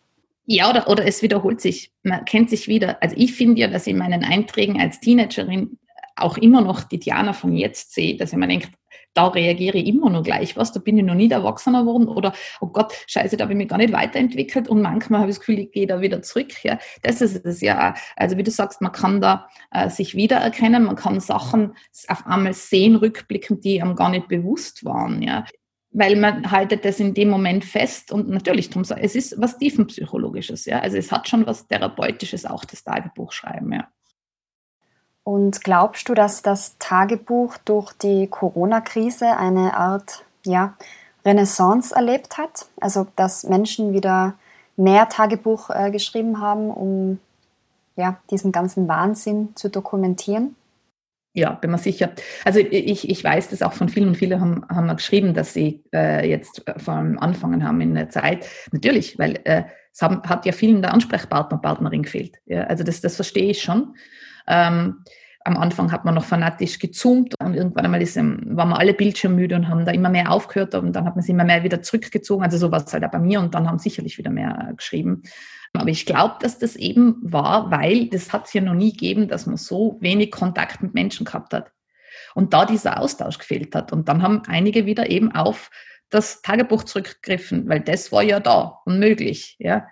Ja, 0.51 0.67
oder, 0.67 0.89
oder 0.89 1.05
es 1.05 1.22
wiederholt 1.22 1.62
sich. 1.62 1.91
Man 2.01 2.25
kennt 2.25 2.50
sich 2.50 2.67
wieder. 2.67 2.98
Also 3.03 3.15
ich 3.15 3.36
finde 3.36 3.62
ja, 3.62 3.67
dass 3.67 3.86
in 3.86 4.00
meinen 4.00 4.24
Einträgen 4.24 4.81
als 4.81 5.00
Teenagerin 5.00 5.77
auch 6.21 6.38
immer 6.38 6.61
noch 6.61 6.83
die 6.83 6.99
Diana 6.99 7.33
von 7.33 7.55
jetzt 7.55 7.93
sehe, 7.93 8.17
dass 8.17 8.31
ich 8.31 8.38
mir 8.38 8.47
denke, 8.47 8.69
da 9.13 9.27
reagiere 9.27 9.77
ich 9.77 9.88
immer 9.88 10.09
noch 10.09 10.23
gleich 10.23 10.55
was, 10.55 10.71
da 10.71 10.79
bin 10.79 10.97
ich 10.97 11.03
noch 11.03 11.15
nie 11.15 11.29
erwachsener 11.29 11.81
geworden 11.81 12.07
oder, 12.07 12.33
oh 12.61 12.67
Gott, 12.67 12.93
scheiße, 13.07 13.38
da 13.38 13.43
habe 13.43 13.53
ich 13.53 13.57
mich 13.57 13.67
gar 13.67 13.77
nicht 13.77 13.93
weiterentwickelt 13.93 14.67
und 14.67 14.81
manchmal 14.81 15.21
habe 15.21 15.29
ich 15.29 15.38
das 15.38 15.45
Gefühl, 15.45 15.59
ich 15.59 15.71
gehe 15.71 15.88
da 15.88 16.01
wieder 16.01 16.21
zurück. 16.21 16.63
Ja. 16.63 16.77
Das 17.01 17.21
ist 17.21 17.45
es 17.45 17.61
ja. 17.61 17.95
Also 18.15 18.38
wie 18.38 18.43
du 18.43 18.51
sagst, 18.51 18.81
man 18.81 18.91
kann 18.91 19.19
da 19.21 19.47
äh, 19.71 19.89
sich 19.89 20.15
wiedererkennen, 20.15 20.83
man 20.85 20.95
kann 20.95 21.19
Sachen 21.19 21.73
auf 22.07 22.25
einmal 22.27 22.53
sehen, 22.53 22.95
rückblickend, 22.95 23.63
die 23.63 23.81
einem 23.81 23.95
gar 23.95 24.09
nicht 24.09 24.27
bewusst 24.27 24.85
waren. 24.85 25.21
Ja 25.21 25.45
weil 25.91 26.15
man 26.17 26.51
haltet 26.51 26.85
das 26.85 26.99
in 26.99 27.15
dem 27.15 27.29
Moment 27.29 27.65
fest 27.65 28.11
und 28.11 28.29
natürlich, 28.29 28.69
es 28.75 29.15
ist 29.15 29.41
was 29.41 29.57
tiefenpsychologisches, 29.57 30.65
ja. 30.65 30.81
Also 30.81 30.97
es 30.97 31.11
hat 31.11 31.27
schon 31.27 31.47
was 31.47 31.67
Therapeutisches, 31.67 32.45
auch 32.45 32.63
das 32.63 32.83
Tagebuchschreiben, 32.83 33.73
ja. 33.73 33.88
Und 35.29 35.63
glaubst 35.63 36.09
du, 36.09 36.15
dass 36.15 36.41
das 36.41 36.75
Tagebuch 36.79 37.57
durch 37.63 37.93
die 37.93 38.25
Corona-Krise 38.25 39.38
eine 39.38 39.77
Art 39.77 40.25
ja, 40.43 40.74
Renaissance 41.24 41.93
erlebt 41.93 42.39
hat? 42.39 42.65
Also, 42.81 43.05
dass 43.15 43.43
Menschen 43.43 43.93
wieder 43.93 44.33
mehr 44.75 45.07
Tagebuch 45.07 45.69
äh, 45.69 45.91
geschrieben 45.91 46.41
haben, 46.41 46.71
um 46.71 47.19
ja, 47.95 48.19
diesen 48.31 48.51
ganzen 48.51 48.88
Wahnsinn 48.88 49.50
zu 49.53 49.69
dokumentieren? 49.69 50.55
Ja, 51.36 51.51
bin 51.51 51.69
mir 51.69 51.77
sicher. 51.77 52.09
Also 52.43 52.59
ich, 52.59 53.07
ich 53.07 53.24
weiß 53.24 53.51
das 53.51 53.62
auch 53.62 53.74
von 53.74 53.88
vielen 53.88 54.07
und 54.07 54.17
viele 54.17 54.41
haben, 54.41 54.65
haben 54.67 54.88
geschrieben, 54.95 55.36
dass 55.36 55.53
sie 55.53 55.83
äh, 55.93 56.27
jetzt 56.27 56.63
vor 56.77 56.95
allem 56.95 57.19
anfangen 57.19 57.63
haben 57.63 57.79
in 57.81 57.93
der 57.93 58.09
Zeit. 58.09 58.48
Natürlich, 58.71 59.19
weil 59.19 59.39
äh, 59.43 59.65
es 59.93 60.01
haben, 60.01 60.24
hat 60.24 60.48
ja 60.48 60.53
vielen 60.53 60.81
der 60.81 60.91
Ansprechpartner, 60.91 61.59
Partnerin 61.59 62.01
gefehlt. 62.01 62.38
Ja, 62.48 62.63
also 62.63 62.83
das, 62.83 63.01
das 63.01 63.15
verstehe 63.15 63.51
ich 63.51 63.62
schon. 63.62 63.93
Ähm, 64.50 65.03
am 65.46 65.58
Anfang 65.58 65.91
hat 65.91 66.06
man 66.06 66.15
noch 66.15 66.25
fanatisch 66.25 66.79
gezoomt 66.79 67.34
und 67.41 67.56
irgendwann 67.56 67.86
einmal 67.86 68.01
ist, 68.01 68.18
waren 68.18 68.70
wir 68.70 68.77
alle 68.77 68.94
bildschirmmüde 68.94 69.56
und 69.56 69.70
haben 69.70 69.86
da 69.86 69.91
immer 69.91 70.10
mehr 70.10 70.32
aufgehört 70.32 70.75
und 70.75 70.94
dann 70.94 71.06
hat 71.06 71.15
man 71.15 71.24
sich 71.24 71.32
immer 71.34 71.46
mehr 71.46 71.63
wieder 71.63 71.82
zurückgezogen. 71.82 72.44
Also 72.44 72.58
so 72.58 72.72
war 72.72 72.84
es 72.84 72.91
halt 72.94 73.06
auch 73.06 73.12
bei 73.12 73.20
mir 73.20 73.39
und 73.39 73.56
dann 73.56 73.68
haben 73.68 73.79
sicherlich 73.79 74.18
wieder 74.18 74.32
mehr 74.32 74.74
geschrieben. 74.75 75.24
Aber 75.74 75.89
ich 75.89 76.06
glaube, 76.06 76.36
dass 76.41 76.58
das 76.58 76.75
eben 76.75 77.15
war, 77.22 77.72
weil 77.72 78.08
das 78.10 78.34
hat 78.34 78.48
es 78.48 78.53
ja 78.53 78.62
noch 78.62 78.74
nie 78.74 78.91
gegeben, 78.91 79.27
dass 79.27 79.46
man 79.46 79.58
so 79.58 79.98
wenig 80.01 80.32
Kontakt 80.32 80.82
mit 80.82 80.94
Menschen 80.94 81.25
gehabt 81.25 81.53
hat. 81.53 81.72
Und 82.36 82.53
da 82.53 82.65
dieser 82.65 83.00
Austausch 83.00 83.38
gefehlt 83.38 83.74
hat. 83.75 83.91
Und 83.94 84.10
dann 84.10 84.22
haben 84.22 84.44
einige 84.48 84.86
wieder 84.86 85.10
eben 85.10 85.32
auf 85.32 85.70
das 86.10 86.41
Tagebuch 86.41 86.84
zurückgegriffen, 86.84 87.70
weil 87.70 87.82
das 87.82 88.12
war 88.12 88.24
ja 88.24 88.39
da 88.39 88.79
und 88.86 89.00
möglich. 89.00 89.56
Ja. 89.60 89.88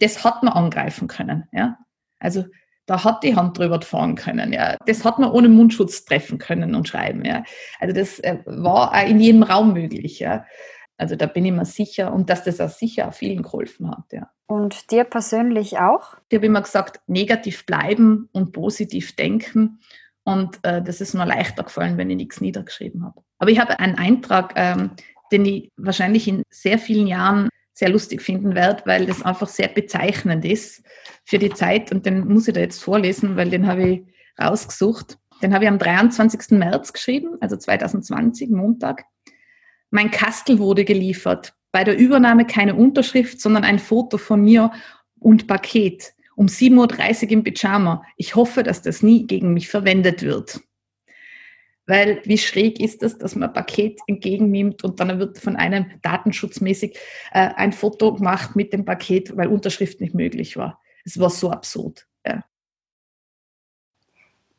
Das 0.00 0.22
hat 0.24 0.42
man 0.42 0.52
angreifen 0.52 1.08
können. 1.08 1.44
Ja. 1.52 1.78
Also 2.18 2.44
da 2.86 3.04
hat 3.04 3.22
die 3.22 3.36
Hand 3.36 3.58
drüber 3.58 3.80
fahren 3.80 4.16
können. 4.16 4.52
Ja. 4.52 4.76
Das 4.86 5.04
hat 5.04 5.18
man 5.18 5.30
ohne 5.30 5.48
Mundschutz 5.48 6.04
treffen 6.04 6.38
können 6.38 6.74
und 6.74 6.88
schreiben. 6.88 7.24
Ja. 7.24 7.44
Also 7.80 7.94
das 7.94 8.18
äh, 8.20 8.38
war 8.44 8.92
auch 8.92 9.08
in 9.08 9.20
jedem 9.20 9.42
Raum 9.42 9.72
möglich. 9.72 10.18
Ja. 10.18 10.44
Also 10.96 11.16
da 11.16 11.26
bin 11.26 11.44
ich 11.44 11.52
mir 11.52 11.64
sicher 11.64 12.12
und 12.12 12.30
dass 12.30 12.44
das 12.44 12.60
auch 12.60 12.68
sicher 12.68 13.08
auch 13.08 13.14
vielen 13.14 13.42
geholfen 13.42 13.90
hat. 13.90 14.04
Ja. 14.12 14.30
Und 14.46 14.90
dir 14.90 15.04
persönlich 15.04 15.78
auch? 15.78 16.16
Ich 16.28 16.36
habe 16.36 16.46
immer 16.46 16.62
gesagt, 16.62 17.00
negativ 17.06 17.66
bleiben 17.66 18.28
und 18.32 18.52
positiv 18.52 19.16
denken. 19.16 19.80
Und 20.24 20.58
äh, 20.62 20.82
das 20.82 21.00
ist 21.00 21.14
mir 21.14 21.26
leichter 21.26 21.64
gefallen, 21.64 21.96
wenn 21.98 22.10
ich 22.10 22.16
nichts 22.16 22.40
niedergeschrieben 22.40 23.04
habe. 23.04 23.22
Aber 23.38 23.50
ich 23.50 23.58
habe 23.58 23.78
einen 23.80 23.96
Eintrag, 23.96 24.52
ähm, 24.56 24.90
den 25.32 25.44
ich 25.44 25.72
wahrscheinlich 25.76 26.28
in 26.28 26.42
sehr 26.50 26.78
vielen 26.78 27.06
Jahren 27.06 27.48
sehr 27.72 27.88
lustig 27.88 28.22
finden 28.22 28.54
werde, 28.54 28.82
weil 28.86 29.06
das 29.06 29.22
einfach 29.22 29.48
sehr 29.48 29.68
bezeichnend 29.68 30.44
ist 30.44 30.82
für 31.24 31.38
die 31.38 31.50
Zeit. 31.50 31.90
Und 31.90 32.06
den 32.06 32.28
muss 32.28 32.48
ich 32.48 32.54
da 32.54 32.60
jetzt 32.60 32.82
vorlesen, 32.82 33.36
weil 33.36 33.50
den 33.50 33.66
habe 33.66 33.88
ich 33.88 34.02
rausgesucht. 34.40 35.18
Den 35.42 35.54
habe 35.54 35.64
ich 35.64 35.70
am 35.70 35.78
23. 35.78 36.58
März 36.58 36.92
geschrieben, 36.92 37.36
also 37.40 37.56
2020, 37.56 38.50
Montag. 38.50 39.04
Mein 39.90 40.10
Kastel 40.10 40.58
wurde 40.58 40.84
geliefert. 40.84 41.54
Bei 41.72 41.84
der 41.84 41.98
Übernahme 41.98 42.46
keine 42.46 42.74
Unterschrift, 42.74 43.40
sondern 43.40 43.64
ein 43.64 43.78
Foto 43.78 44.18
von 44.18 44.42
mir 44.42 44.70
und 45.18 45.46
Paket. 45.46 46.14
Um 46.34 46.46
7.30 46.46 47.24
Uhr 47.24 47.30
im 47.30 47.44
Pyjama. 47.44 48.02
Ich 48.16 48.34
hoffe, 48.34 48.62
dass 48.62 48.82
das 48.82 49.02
nie 49.02 49.26
gegen 49.26 49.52
mich 49.52 49.68
verwendet 49.68 50.22
wird. 50.22 50.60
Weil 51.86 52.22
wie 52.24 52.38
schräg 52.38 52.80
ist 52.80 53.02
das, 53.02 53.18
dass 53.18 53.34
man 53.34 53.50
ein 53.50 53.54
Paket 53.54 54.00
entgegennimmt 54.06 54.84
und 54.84 55.00
dann 55.00 55.18
wird 55.18 55.38
von 55.38 55.56
einem 55.56 55.86
datenschutzmäßig 56.02 56.96
äh, 57.32 57.50
ein 57.54 57.72
Foto 57.72 58.14
gemacht 58.14 58.54
mit 58.54 58.72
dem 58.72 58.84
Paket, 58.84 59.36
weil 59.36 59.48
Unterschrift 59.48 60.00
nicht 60.00 60.14
möglich 60.14 60.56
war. 60.56 60.80
Es 61.04 61.18
war 61.18 61.30
so 61.30 61.50
absurd. 61.50 62.06
Ja. 62.24 62.44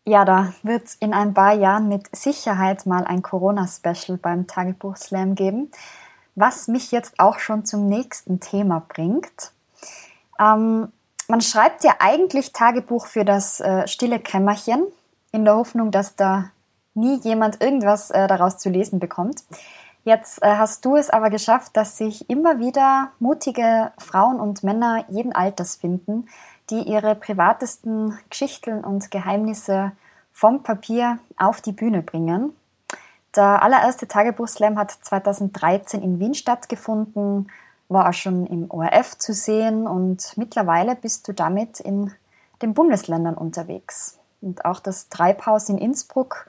Ja, 0.06 0.26
da 0.26 0.54
wird 0.64 0.84
es 0.84 0.96
in 0.96 1.14
ein 1.14 1.34
paar 1.34 1.54
Jahren 1.54 1.88
mit 1.88 2.14
Sicherheit 2.14 2.86
mal 2.86 3.06
ein 3.06 3.22
Corona-Special 3.22 4.18
beim 4.18 4.48
Tagebuch 4.48 4.98
Slam 4.98 5.36
geben, 5.36 5.72
was 6.36 6.68
mich 6.68 6.92
jetzt 6.92 7.20
auch 7.20 7.40
schon 7.40 7.64
zum 7.64 7.88
nächsten 7.88 8.42
Thema 8.42 8.86
bringt. 8.86 9.54
Ähm, 10.42 10.92
man 11.30 11.40
schreibt 11.42 11.86
ja 11.86 11.96
eigentlich 12.00 12.52
Tagebuch 12.52 13.08
für 13.08 13.24
das 13.24 13.62
äh, 13.62 13.88
stille 13.88 14.20
Kämmerchen, 14.20 14.86
in 15.32 15.46
der 15.46 15.56
Hoffnung, 15.56 15.90
dass 15.90 16.16
da 16.16 16.52
nie 16.94 17.20
jemand 17.22 17.62
irgendwas 17.62 18.12
äh, 18.12 18.28
daraus 18.28 18.58
zu 18.58 18.70
lesen 18.70 19.00
bekommt. 19.00 19.44
Jetzt 20.04 20.44
äh, 20.44 20.56
hast 20.58 20.84
du 20.86 20.96
es 20.96 21.10
aber 21.10 21.30
geschafft, 21.30 21.78
dass 21.78 21.98
sich 21.98 22.30
immer 22.30 22.60
wieder 22.60 23.12
mutige 23.20 23.92
Frauen 23.98 24.40
und 24.40 24.64
Männer 24.64 25.06
jeden 25.10 25.34
Alters 25.34 25.76
finden, 25.76 26.28
die 26.70 26.82
ihre 26.82 27.16
privatesten 27.16 28.18
Geschichten 28.30 28.84
und 28.84 29.12
Geheimnisse 29.12 29.94
vom 30.34 30.64
Papier 30.64 31.20
auf 31.38 31.62
die 31.62 31.72
Bühne 31.72 32.02
bringen. 32.02 32.54
Der 33.36 33.64
allererste 33.64 34.08
Tagebuchslam 34.08 34.78
hat 34.78 34.92
2013 34.92 36.02
in 36.02 36.20
Wien 36.20 36.34
stattgefunden, 36.34 37.50
war 37.90 38.10
auch 38.10 38.14
schon 38.14 38.46
im 38.46 38.70
ORF 38.70 39.18
zu 39.18 39.34
sehen 39.34 39.88
und 39.88 40.34
mittlerweile 40.36 40.96
bist 40.96 41.28
du 41.28 41.34
damit 41.34 41.80
in 41.80 42.12
den 42.62 42.74
Bundesländern 42.74 43.36
unterwegs. 43.36 44.20
Und 44.42 44.66
auch 44.66 44.80
das 44.80 45.10
Treibhaus 45.10 45.70
in 45.70 45.78
Innsbruck 45.78 46.48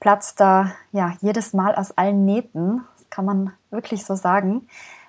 platzt 0.00 0.40
da 0.40 0.72
ja 0.92 1.16
jedes 1.20 1.52
Mal 1.52 1.74
aus 1.74 1.96
allen 1.96 2.24
Nähten, 2.24 2.82
das 2.96 3.10
kann 3.10 3.24
man 3.24 3.52
wirklich 3.70 4.04
so 4.04 4.14
sagen. 4.14 4.68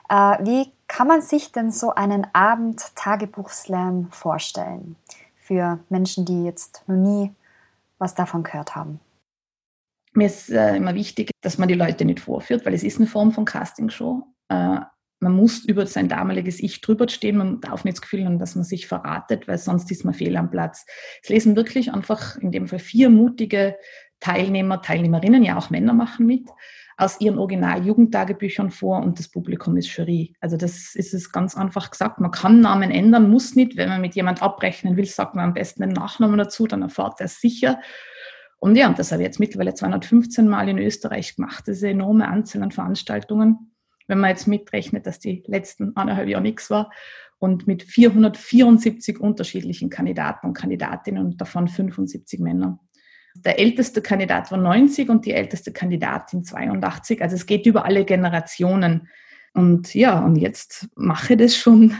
Äh, 0.09 0.37
wie 0.45 0.71
kann 0.87 1.07
man 1.07 1.21
sich 1.21 1.51
denn 1.51 1.71
so 1.71 1.93
einen 1.93 2.27
Abend 2.33 2.95
Tagebuchslam 2.95 4.09
vorstellen 4.11 4.95
für 5.37 5.79
Menschen, 5.89 6.25
die 6.25 6.43
jetzt 6.43 6.83
noch 6.87 6.95
nie 6.95 7.33
was 7.97 8.15
davon 8.15 8.43
gehört 8.43 8.75
haben? 8.75 8.99
Mir 10.13 10.27
ist 10.27 10.49
äh, 10.49 10.75
immer 10.75 10.95
wichtig, 10.95 11.31
dass 11.41 11.57
man 11.57 11.67
die 11.67 11.75
Leute 11.75 12.05
nicht 12.05 12.21
vorführt, 12.21 12.65
weil 12.65 12.73
es 12.73 12.83
ist 12.83 12.97
eine 12.97 13.07
Form 13.07 13.31
von 13.31 13.45
Castingshow. 13.45 14.23
Äh, 14.47 14.79
man 15.19 15.33
muss 15.33 15.65
über 15.65 15.85
sein 15.87 16.07
damaliges 16.07 16.59
Ich 16.59 16.81
drüber 16.81 17.07
stehen, 17.09 17.37
man 17.37 17.61
darf 17.61 17.83
nicht 17.83 17.97
das 17.97 18.01
Gefühl 18.01 18.25
haben, 18.25 18.37
dass 18.37 18.55
man 18.55 18.63
sich 18.63 18.87
verratet, 18.87 19.47
weil 19.47 19.57
sonst 19.57 19.89
ist 19.91 20.05
man 20.05 20.13
fehl 20.13 20.35
am 20.37 20.51
Platz. 20.51 20.85
Es 21.23 21.29
lesen 21.29 21.55
wirklich 21.55 21.91
einfach 21.91 22.37
in 22.37 22.51
dem 22.51 22.67
Fall 22.67 22.79
vier 22.79 23.09
mutige 23.09 23.77
Teilnehmer, 24.25 24.81
Teilnehmerinnen, 24.81 25.43
ja 25.43 25.55
auch 25.55 25.69
Männer 25.69 25.93
machen 25.93 26.25
mit, 26.25 26.49
aus 26.97 27.21
ihren 27.21 27.37
Original-Jugendtagebüchern 27.37 28.71
vor 28.71 29.03
und 29.03 29.19
das 29.19 29.27
Publikum 29.27 29.77
ist 29.77 29.95
Jury. 29.95 30.33
Also 30.39 30.57
das 30.57 30.95
ist 30.95 31.13
es 31.13 31.31
ganz 31.31 31.55
einfach 31.55 31.91
gesagt. 31.91 32.19
Man 32.19 32.31
kann 32.31 32.59
Namen 32.59 32.89
ändern, 32.89 33.29
muss 33.29 33.55
nicht. 33.55 33.77
Wenn 33.77 33.89
man 33.89 34.01
mit 34.01 34.15
jemand 34.15 34.41
abrechnen 34.41 34.97
will, 34.97 35.05
sagt 35.05 35.35
man 35.35 35.45
am 35.45 35.53
besten 35.53 35.83
den 35.83 35.91
Nachnamen 35.91 36.39
dazu, 36.39 36.65
dann 36.65 36.81
erfahrt 36.81 37.19
er 37.19 37.27
es 37.27 37.39
sicher. 37.39 37.79
Und 38.57 38.75
ja, 38.75 38.87
und 38.87 38.97
das 38.97 39.11
habe 39.11 39.21
ich 39.21 39.27
jetzt 39.27 39.39
mittlerweile 39.39 39.75
215 39.75 40.47
Mal 40.47 40.69
in 40.69 40.79
Österreich 40.79 41.35
gemacht, 41.35 41.65
diese 41.67 41.89
enorme 41.89 42.27
Anzahl 42.27 42.63
an 42.63 42.71
Veranstaltungen. 42.71 43.71
wenn 44.07 44.19
man 44.19 44.31
jetzt 44.31 44.47
mitrechnet, 44.47 45.05
dass 45.05 45.19
die 45.19 45.43
letzten 45.45 45.95
anderthalb 45.95 46.29
Jahre 46.29 46.43
nichts 46.43 46.71
war. 46.71 46.91
Und 47.37 47.67
mit 47.67 47.83
474 47.83 49.19
unterschiedlichen 49.19 49.91
Kandidaten 49.91 50.47
und 50.47 50.53
Kandidatinnen 50.53 51.23
und 51.23 51.41
davon 51.41 51.67
75 51.67 52.39
Männer. 52.39 52.79
Der 53.35 53.59
älteste 53.59 54.01
Kandidat 54.01 54.51
war 54.51 54.57
90 54.57 55.09
und 55.09 55.25
die 55.25 55.33
älteste 55.33 55.71
Kandidatin 55.71 56.43
82. 56.43 57.21
Also 57.21 57.35
es 57.35 57.45
geht 57.45 57.65
über 57.65 57.85
alle 57.85 58.05
Generationen. 58.05 59.09
Und 59.53 59.93
ja, 59.93 60.19
und 60.19 60.35
jetzt 60.35 60.87
mache 60.95 61.33
ich 61.33 61.39
das 61.39 61.55
schon 61.55 61.95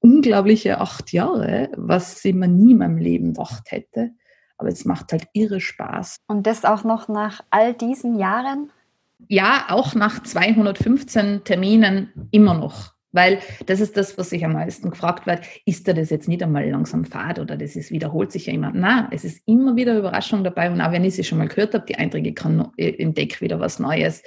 unglaubliche 0.00 0.80
acht 0.80 1.12
Jahre, 1.12 1.70
was 1.76 2.24
ich 2.24 2.34
mir 2.34 2.48
nie 2.48 2.72
in 2.72 2.78
meinem 2.78 2.98
Leben 2.98 3.34
gedacht 3.34 3.70
hätte. 3.70 4.10
Aber 4.56 4.68
es 4.68 4.84
macht 4.84 5.12
halt 5.12 5.28
irre 5.32 5.60
Spaß. 5.60 6.18
Und 6.26 6.46
das 6.46 6.64
auch 6.64 6.84
noch 6.84 7.08
nach 7.08 7.42
all 7.50 7.74
diesen 7.74 8.18
Jahren? 8.18 8.70
Ja, 9.28 9.66
auch 9.68 9.94
nach 9.94 10.22
215 10.22 11.44
Terminen 11.44 12.28
immer 12.30 12.54
noch. 12.54 12.92
Weil 13.12 13.38
das 13.66 13.80
ist 13.80 13.96
das, 13.96 14.18
was 14.18 14.30
sich 14.30 14.44
am 14.44 14.52
meisten 14.52 14.90
gefragt 14.90 15.26
wird, 15.26 15.40
ist 15.64 15.88
da 15.88 15.94
das 15.94 16.10
jetzt 16.10 16.28
nicht 16.28 16.42
einmal 16.42 16.68
langsam 16.68 17.04
fad 17.04 17.38
oder 17.38 17.56
das 17.56 17.74
ist, 17.74 17.90
wiederholt 17.90 18.32
sich 18.32 18.46
ja 18.46 18.52
immer. 18.52 18.70
Na, 18.74 19.08
es 19.10 19.24
ist 19.24 19.40
immer 19.46 19.76
wieder 19.76 19.96
Überraschung 19.96 20.44
dabei 20.44 20.70
und 20.70 20.80
auch 20.80 20.92
wenn 20.92 21.04
ich 21.04 21.14
sie 21.14 21.24
schon 21.24 21.38
mal 21.38 21.48
gehört 21.48 21.74
habe, 21.74 21.86
die 21.86 21.96
Einträge 21.96 22.34
kann 22.34 22.70
entdecke 22.76 23.40
wieder 23.40 23.60
was 23.60 23.78
Neues. 23.78 24.22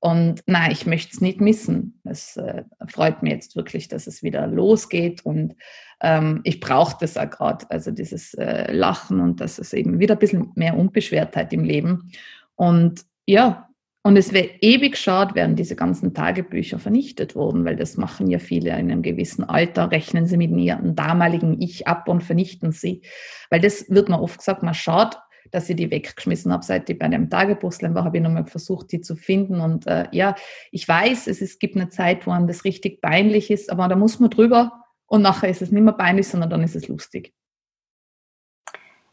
Und 0.00 0.42
nein, 0.46 0.72
ich 0.72 0.84
möchte 0.84 1.12
es 1.12 1.20
nicht 1.20 1.40
missen. 1.40 2.00
Es 2.02 2.36
äh, 2.36 2.64
freut 2.88 3.22
mich 3.22 3.34
jetzt 3.34 3.54
wirklich, 3.54 3.86
dass 3.86 4.08
es 4.08 4.24
wieder 4.24 4.48
losgeht 4.48 5.24
und 5.24 5.54
ähm, 6.00 6.40
ich 6.42 6.58
brauche 6.58 6.96
das 6.98 7.16
auch 7.16 7.30
gerade, 7.30 7.66
also 7.70 7.92
dieses 7.92 8.34
äh, 8.34 8.72
Lachen 8.72 9.20
und 9.20 9.40
dass 9.40 9.60
es 9.60 9.72
eben 9.72 10.00
wieder 10.00 10.16
ein 10.16 10.18
bisschen 10.18 10.50
mehr 10.56 10.76
Unbeschwertheit 10.76 11.52
im 11.52 11.62
Leben. 11.62 12.10
Und 12.56 13.04
ja, 13.26 13.68
und 14.04 14.16
es 14.16 14.32
wäre 14.32 14.50
ewig 14.60 14.96
schade, 14.96 15.36
wären 15.36 15.54
diese 15.54 15.76
ganzen 15.76 16.12
Tagebücher 16.12 16.80
vernichtet 16.80 17.36
worden, 17.36 17.64
weil 17.64 17.76
das 17.76 17.96
machen 17.96 18.28
ja 18.28 18.40
viele 18.40 18.70
in 18.70 18.90
einem 18.90 19.02
gewissen 19.02 19.44
Alter, 19.44 19.92
rechnen 19.92 20.26
sie 20.26 20.36
mit 20.36 20.50
ihrem 20.50 20.96
damaligen 20.96 21.60
Ich 21.60 21.86
ab 21.86 22.08
und 22.08 22.24
vernichten 22.24 22.72
sie. 22.72 23.02
Weil 23.48 23.60
das 23.60 23.88
wird 23.90 24.08
mir 24.08 24.20
oft 24.20 24.38
gesagt, 24.38 24.64
man 24.64 24.74
schaut, 24.74 25.18
dass 25.52 25.70
ich 25.70 25.76
die 25.76 25.90
weggeschmissen 25.92 26.52
habe. 26.52 26.64
Seit 26.64 26.90
ich 26.90 26.98
bei 26.98 27.04
einem 27.04 27.30
Tagebuchslam 27.30 27.94
war, 27.94 28.04
habe 28.04 28.16
ich 28.16 28.22
nochmal 28.24 28.46
versucht, 28.46 28.90
die 28.90 29.02
zu 29.02 29.14
finden. 29.14 29.60
Und 29.60 29.86
äh, 29.86 30.08
ja, 30.10 30.34
ich 30.72 30.88
weiß, 30.88 31.28
es, 31.28 31.40
es 31.40 31.60
gibt 31.60 31.76
eine 31.76 31.88
Zeit, 31.88 32.26
wo 32.26 32.32
einem 32.32 32.48
das 32.48 32.64
richtig 32.64 33.02
peinlich 33.02 33.52
ist, 33.52 33.70
aber 33.70 33.86
da 33.86 33.94
muss 33.94 34.18
man 34.18 34.30
drüber 34.30 34.72
und 35.06 35.22
nachher 35.22 35.48
ist 35.50 35.62
es 35.62 35.70
nicht 35.70 35.82
mehr 35.82 35.92
peinlich, 35.92 36.26
sondern 36.26 36.50
dann 36.50 36.64
ist 36.64 36.74
es 36.74 36.88
lustig. 36.88 37.34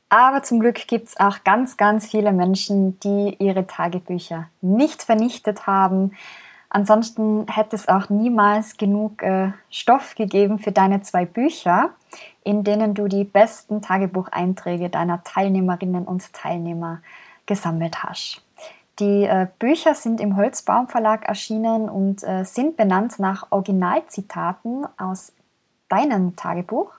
Aber 0.09 0.41
zum 0.41 0.59
Glück 0.59 0.87
gibt 0.87 1.09
es 1.09 1.19
auch 1.19 1.43
ganz, 1.43 1.77
ganz 1.77 2.07
viele 2.07 2.31
Menschen, 2.31 2.99
die 2.99 3.35
ihre 3.39 3.67
Tagebücher 3.67 4.49
nicht 4.61 5.03
vernichtet 5.03 5.67
haben. 5.67 6.13
Ansonsten 6.69 7.47
hätte 7.47 7.75
es 7.75 7.87
auch 7.87 8.09
niemals 8.09 8.77
genug 8.77 9.21
äh, 9.21 9.51
Stoff 9.69 10.15
gegeben 10.15 10.59
für 10.59 10.71
deine 10.71 11.01
zwei 11.01 11.25
Bücher, 11.25 11.91
in 12.43 12.63
denen 12.63 12.93
du 12.93 13.07
die 13.07 13.23
besten 13.23 13.81
Tagebucheinträge 13.81 14.89
deiner 14.89 15.23
Teilnehmerinnen 15.23 16.05
und 16.05 16.33
Teilnehmer 16.33 17.01
gesammelt 17.45 18.03
hast. 18.03 18.43
Die 18.99 19.23
äh, 19.23 19.47
Bücher 19.59 19.95
sind 19.95 20.19
im 20.19 20.35
Holzbaum 20.35 20.87
Verlag 20.87 21.27
erschienen 21.27 21.87
und 21.89 22.23
äh, 22.23 22.43
sind 22.43 22.77
benannt 22.77 23.17
nach 23.17 23.47
Originalzitaten 23.49 24.87
aus 24.97 25.31
deinem 25.87 26.35
Tagebuch. 26.35 26.91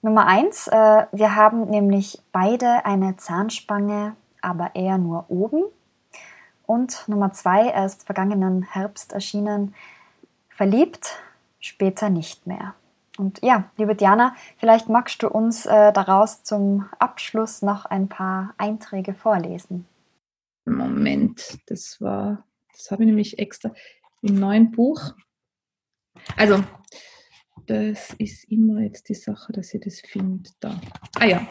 Nummer 0.00 0.26
eins, 0.26 0.68
äh, 0.68 1.06
wir 1.10 1.34
haben 1.34 1.66
nämlich 1.66 2.20
beide 2.32 2.84
eine 2.86 3.16
Zahnspange, 3.16 4.14
aber 4.40 4.74
eher 4.74 4.98
nur 4.98 5.26
oben. 5.28 5.64
Und 6.66 7.08
Nummer 7.08 7.32
zwei, 7.32 7.68
erst 7.68 8.04
vergangenen 8.04 8.62
Herbst 8.62 9.12
erschienen, 9.12 9.74
verliebt, 10.50 11.18
später 11.58 12.10
nicht 12.10 12.46
mehr. 12.46 12.74
Und 13.16 13.42
ja, 13.42 13.64
liebe 13.76 13.96
Diana, 13.96 14.36
vielleicht 14.58 14.88
magst 14.88 15.22
du 15.22 15.28
uns 15.28 15.66
äh, 15.66 15.92
daraus 15.92 16.44
zum 16.44 16.88
Abschluss 17.00 17.62
noch 17.62 17.84
ein 17.84 18.08
paar 18.08 18.54
Einträge 18.58 19.14
vorlesen. 19.14 19.86
Moment, 20.64 21.58
das 21.66 22.00
war, 22.00 22.44
das 22.72 22.92
habe 22.92 23.02
ich 23.02 23.08
nämlich 23.08 23.38
extra 23.40 23.72
im 24.22 24.38
neuen 24.38 24.70
Buch. 24.70 25.00
Also, 26.36 26.62
das 27.66 28.14
ist 28.18 28.44
immer 28.50 28.80
jetzt 28.80 29.08
die 29.08 29.14
Sache, 29.14 29.52
dass 29.52 29.72
ihr 29.74 29.80
das 29.80 30.00
findet 30.00 30.54
da. 30.60 30.80
Ah 31.18 31.26
ja, 31.26 31.46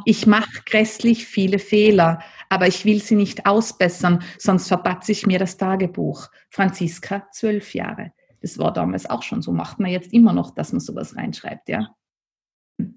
Ich 0.04 0.26
mache 0.26 0.62
grässlich 0.66 1.26
viele 1.26 1.58
Fehler, 1.58 2.22
aber 2.48 2.68
ich 2.68 2.84
will 2.84 3.02
sie 3.02 3.16
nicht 3.16 3.46
ausbessern, 3.46 4.22
sonst 4.38 4.68
verpatze 4.68 5.10
ich 5.12 5.26
mir 5.26 5.40
das 5.40 5.56
Tagebuch. 5.56 6.28
Franziska, 6.48 7.26
zwölf 7.32 7.74
Jahre. 7.74 8.12
Das 8.40 8.58
war 8.58 8.72
damals 8.72 9.08
auch 9.08 9.22
schon 9.22 9.42
so, 9.42 9.52
macht 9.52 9.78
man 9.80 9.90
jetzt 9.90 10.12
immer 10.12 10.32
noch, 10.32 10.52
dass 10.52 10.72
man 10.72 10.80
sowas 10.80 11.16
reinschreibt, 11.16 11.68
ja. 11.68 11.94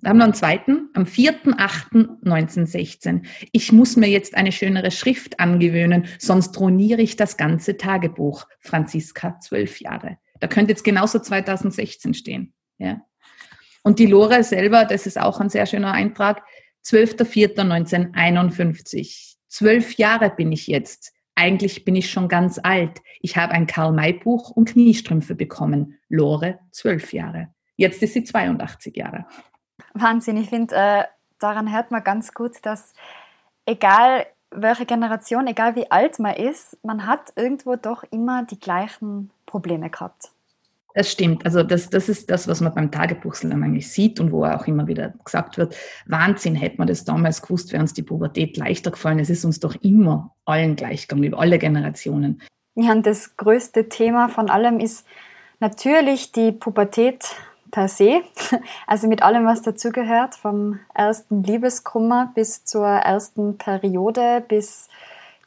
Wir 0.01 0.09
haben 0.09 0.17
noch 0.17 0.25
einen 0.25 0.33
zweiten, 0.33 0.89
am 0.93 1.03
4.8.1916. 1.03 3.25
Ich 3.51 3.73
muss 3.73 3.97
mir 3.97 4.07
jetzt 4.07 4.33
eine 4.35 4.51
schönere 4.51 4.89
Schrift 4.91 5.39
angewöhnen, 5.39 6.07
sonst 6.19 6.53
troniere 6.53 7.01
ich 7.01 7.15
das 7.17 7.37
ganze 7.37 7.77
Tagebuch. 7.77 8.45
Franziska, 8.59 9.39
zwölf 9.39 9.81
Jahre. 9.81 10.19
Da 10.39 10.47
könnte 10.47 10.71
jetzt 10.71 10.83
genauso 10.83 11.19
2016 11.19 12.13
stehen. 12.13 12.53
Ja. 12.77 13.01
Und 13.83 13.97
die 13.99 14.05
Lore 14.05 14.43
selber, 14.43 14.85
das 14.85 15.05
ist 15.05 15.19
auch 15.19 15.41
ein 15.41 15.49
sehr 15.49 15.65
schöner 15.65 15.91
Eintrag, 15.91 16.43
12.04.1951. 16.85 19.35
Zwölf 19.47 19.95
Jahre 19.95 20.29
bin 20.29 20.51
ich 20.51 20.67
jetzt. 20.67 21.12
Eigentlich 21.35 21.83
bin 21.83 21.95
ich 21.95 22.11
schon 22.11 22.27
ganz 22.27 22.59
alt. 22.61 23.01
Ich 23.21 23.37
habe 23.37 23.53
ein 23.53 23.67
Karl-May-Buch 23.67 24.51
und 24.51 24.69
Kniestrümpfe 24.69 25.35
bekommen. 25.35 25.97
Lore, 26.09 26.59
zwölf 26.71 27.11
Jahre. 27.13 27.49
Jetzt 27.75 28.03
ist 28.03 28.13
sie 28.13 28.23
82 28.23 28.95
Jahre. 28.95 29.25
Wahnsinn. 29.93 30.37
Ich 30.37 30.49
finde, 30.49 30.75
äh, 30.75 31.03
daran 31.39 31.73
hört 31.73 31.91
man 31.91 32.03
ganz 32.03 32.33
gut, 32.33 32.57
dass 32.63 32.93
egal 33.65 34.25
welche 34.51 34.85
Generation, 34.85 35.47
egal 35.47 35.75
wie 35.75 35.89
alt 35.89 36.19
man 36.19 36.35
ist, 36.35 36.77
man 36.83 37.07
hat 37.07 37.33
irgendwo 37.35 37.75
doch 37.75 38.03
immer 38.11 38.43
die 38.43 38.59
gleichen 38.59 39.31
Probleme 39.45 39.89
gehabt. 39.89 40.32
Das 40.93 41.11
stimmt. 41.11 41.43
Also 41.45 41.63
das, 41.63 41.89
das 41.89 42.07
ist 42.07 42.29
das, 42.29 42.47
was 42.47 42.61
man 42.61 42.73
beim 42.73 42.91
Tagebuchslam 42.91 43.63
eigentlich 43.63 43.91
sieht 43.91 44.19
und 44.19 44.31
wo 44.31 44.45
auch 44.45 44.67
immer 44.67 44.87
wieder 44.87 45.13
gesagt 45.25 45.57
wird, 45.57 45.75
Wahnsinn, 46.05 46.55
hätte 46.55 46.77
man 46.77 46.87
das 46.87 47.03
damals 47.03 47.41
gewusst, 47.41 47.71
wäre 47.71 47.81
uns 47.81 47.93
die 47.93 48.03
Pubertät 48.03 48.57
leichter 48.57 48.91
gefallen. 48.91 49.19
Es 49.19 49.29
ist 49.29 49.43
uns 49.43 49.59
doch 49.59 49.75
immer 49.81 50.35
allen 50.45 50.75
gleichgegangen, 50.75 51.23
über 51.23 51.39
alle 51.39 51.57
Generationen. 51.57 52.41
Ja, 52.75 52.91
und 52.91 53.05
das 53.05 53.37
größte 53.37 53.89
Thema 53.89 54.29
von 54.29 54.49
allem 54.49 54.79
ist 54.79 55.05
natürlich 55.59 56.31
die 56.31 56.51
Pubertät 56.51 57.25
per 57.71 57.87
se. 57.87 58.21
Also 58.87 59.07
mit 59.07 59.23
allem, 59.23 59.45
was 59.45 59.63
dazugehört, 59.63 60.35
vom 60.35 60.79
ersten 60.93 61.43
Liebeskummer 61.43 62.31
bis 62.35 62.63
zur 62.63 62.85
ersten 62.85 63.57
Periode, 63.57 64.43
bis 64.47 64.89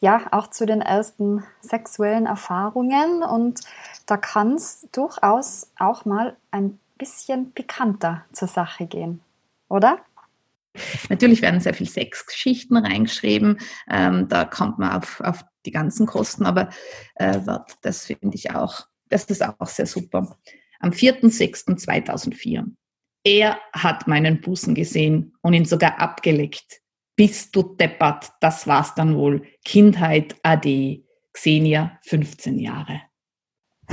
ja 0.00 0.26
auch 0.32 0.48
zu 0.48 0.66
den 0.66 0.80
ersten 0.80 1.44
sexuellen 1.60 2.26
Erfahrungen. 2.26 3.22
Und 3.22 3.60
da 4.06 4.16
kann 4.16 4.54
es 4.54 4.88
durchaus 4.92 5.70
auch 5.78 6.04
mal 6.04 6.36
ein 6.50 6.78
bisschen 6.98 7.52
pikanter 7.52 8.24
zur 8.32 8.48
Sache 8.48 8.86
gehen, 8.86 9.20
oder? 9.68 9.98
Natürlich 11.08 11.42
werden 11.42 11.60
sehr 11.60 11.74
viele 11.74 11.90
Sexgeschichten 11.90 12.76
reingeschrieben. 12.76 13.58
Ähm, 13.88 14.28
da 14.28 14.44
kommt 14.44 14.78
man 14.78 14.92
auf, 14.92 15.20
auf 15.20 15.44
die 15.64 15.70
ganzen 15.70 16.06
Kosten, 16.06 16.44
aber 16.46 16.68
äh, 17.16 17.38
das 17.82 18.06
finde 18.06 18.36
ich 18.36 18.54
auch, 18.54 18.86
das 19.08 19.24
ist 19.24 19.44
auch 19.44 19.66
sehr 19.66 19.86
super 19.86 20.36
am 20.80 20.90
4.6.2004. 20.90 22.64
Er 23.24 23.58
hat 23.72 24.06
meinen 24.06 24.40
Busen 24.40 24.74
gesehen 24.74 25.34
und 25.42 25.54
ihn 25.54 25.64
sogar 25.64 25.98
abgeleckt. 25.98 26.80
Bist 27.16 27.56
du 27.56 27.62
deppert, 27.62 28.32
das 28.40 28.66
war's 28.66 28.94
dann 28.94 29.16
wohl. 29.16 29.42
Kindheit 29.64 30.36
AD, 30.42 31.02
Xenia, 31.32 31.98
15 32.02 32.58
Jahre. 32.58 33.00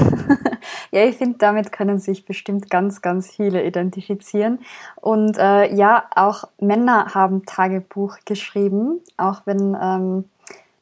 ja, 0.91 1.05
ich 1.05 1.17
finde, 1.17 1.37
damit 1.37 1.71
können 1.71 1.99
sich 1.99 2.25
bestimmt 2.25 2.69
ganz, 2.69 3.01
ganz 3.01 3.31
viele 3.31 3.65
identifizieren. 3.65 4.59
Und 4.95 5.37
äh, 5.37 5.73
ja, 5.73 6.09
auch 6.15 6.45
Männer 6.59 7.13
haben 7.13 7.45
Tagebuch 7.45 8.17
geschrieben, 8.25 8.99
auch 9.17 9.41
wenn 9.45 9.77
ähm, 9.81 10.25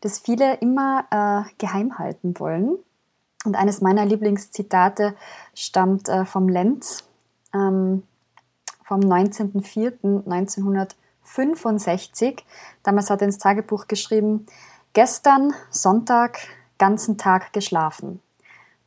das 0.01 0.19
viele 0.19 0.55
immer 0.55 1.05
äh, 1.11 1.43
geheim 1.57 1.99
halten 1.99 2.39
wollen. 2.39 2.77
Und 3.45 3.55
eines 3.55 3.81
meiner 3.81 4.05
Lieblingszitate 4.05 5.15
stammt 5.53 6.09
äh, 6.09 6.25
vom 6.25 6.49
Lenz 6.49 7.03
ähm, 7.53 8.03
vom 8.83 8.99
19.04.1965. 11.25 12.39
Damals 12.83 13.09
hat 13.09 13.21
er 13.21 13.27
ins 13.27 13.37
Tagebuch 13.37 13.87
geschrieben, 13.87 14.45
gestern 14.93 15.53
Sonntag 15.69 16.39
ganzen 16.77 17.17
Tag 17.17 17.53
geschlafen, 17.53 18.21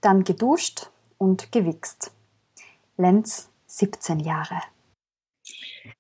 dann 0.00 0.24
geduscht 0.24 0.90
und 1.18 1.52
gewichst. 1.52 2.10
Lenz 2.96 3.48
17 3.66 4.20
Jahre. 4.20 4.60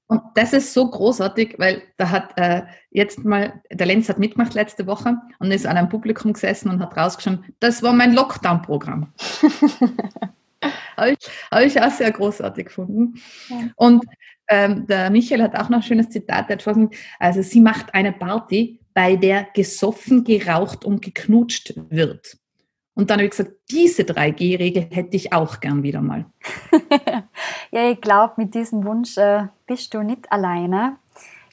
Und 0.06 0.22
das 0.34 0.52
ist 0.52 0.74
so 0.74 0.88
großartig, 0.88 1.54
weil 1.58 1.82
da 1.96 2.10
hat 2.10 2.36
äh, 2.36 2.62
jetzt 2.90 3.24
mal, 3.24 3.62
der 3.70 3.86
Lenz 3.86 4.08
hat 4.08 4.18
mitgemacht 4.18 4.54
letzte 4.54 4.86
Woche 4.86 5.16
und 5.38 5.50
ist 5.50 5.66
an 5.66 5.76
einem 5.76 5.88
Publikum 5.88 6.32
gesessen 6.32 6.68
und 6.68 6.80
hat 6.80 6.96
rausgeschaut, 6.96 7.40
das 7.60 7.82
war 7.82 7.92
mein 7.92 8.12
Lockdown-Programm. 8.12 9.12
Habe 10.96 11.10
ich, 11.10 11.30
hab 11.50 11.60
ich 11.62 11.80
auch 11.80 11.90
sehr 11.90 12.12
großartig 12.12 12.66
gefunden. 12.66 13.20
Ja. 13.48 13.56
Und 13.76 14.04
ähm, 14.48 14.86
der 14.86 15.10
Michael 15.10 15.42
hat 15.42 15.56
auch 15.56 15.68
noch 15.68 15.78
ein 15.78 15.82
schönes 15.82 16.10
Zitat, 16.10 16.48
der 16.48 16.56
hat 16.56 16.64
gesagt, 16.64 16.94
also 17.18 17.42
sie 17.42 17.60
macht 17.60 17.94
eine 17.94 18.12
Party, 18.12 18.80
bei 18.92 19.16
der 19.16 19.48
gesoffen, 19.54 20.24
geraucht 20.24 20.84
und 20.84 21.02
geknutscht 21.02 21.74
wird. 21.90 22.38
Und 22.94 23.10
dann 23.10 23.18
habe 23.18 23.24
ich 23.24 23.30
gesagt, 23.30 23.52
diese 23.70 24.02
3G-Regel 24.02 24.86
hätte 24.90 25.16
ich 25.16 25.32
auch 25.32 25.58
gern 25.58 25.82
wieder 25.82 26.00
mal. 26.00 26.26
ja, 27.72 27.90
ich 27.90 28.00
glaube, 28.00 28.34
mit 28.36 28.54
diesem 28.54 28.84
Wunsch 28.84 29.18
äh, 29.18 29.48
bist 29.66 29.92
du 29.94 30.02
nicht 30.02 30.30
alleine. 30.30 30.96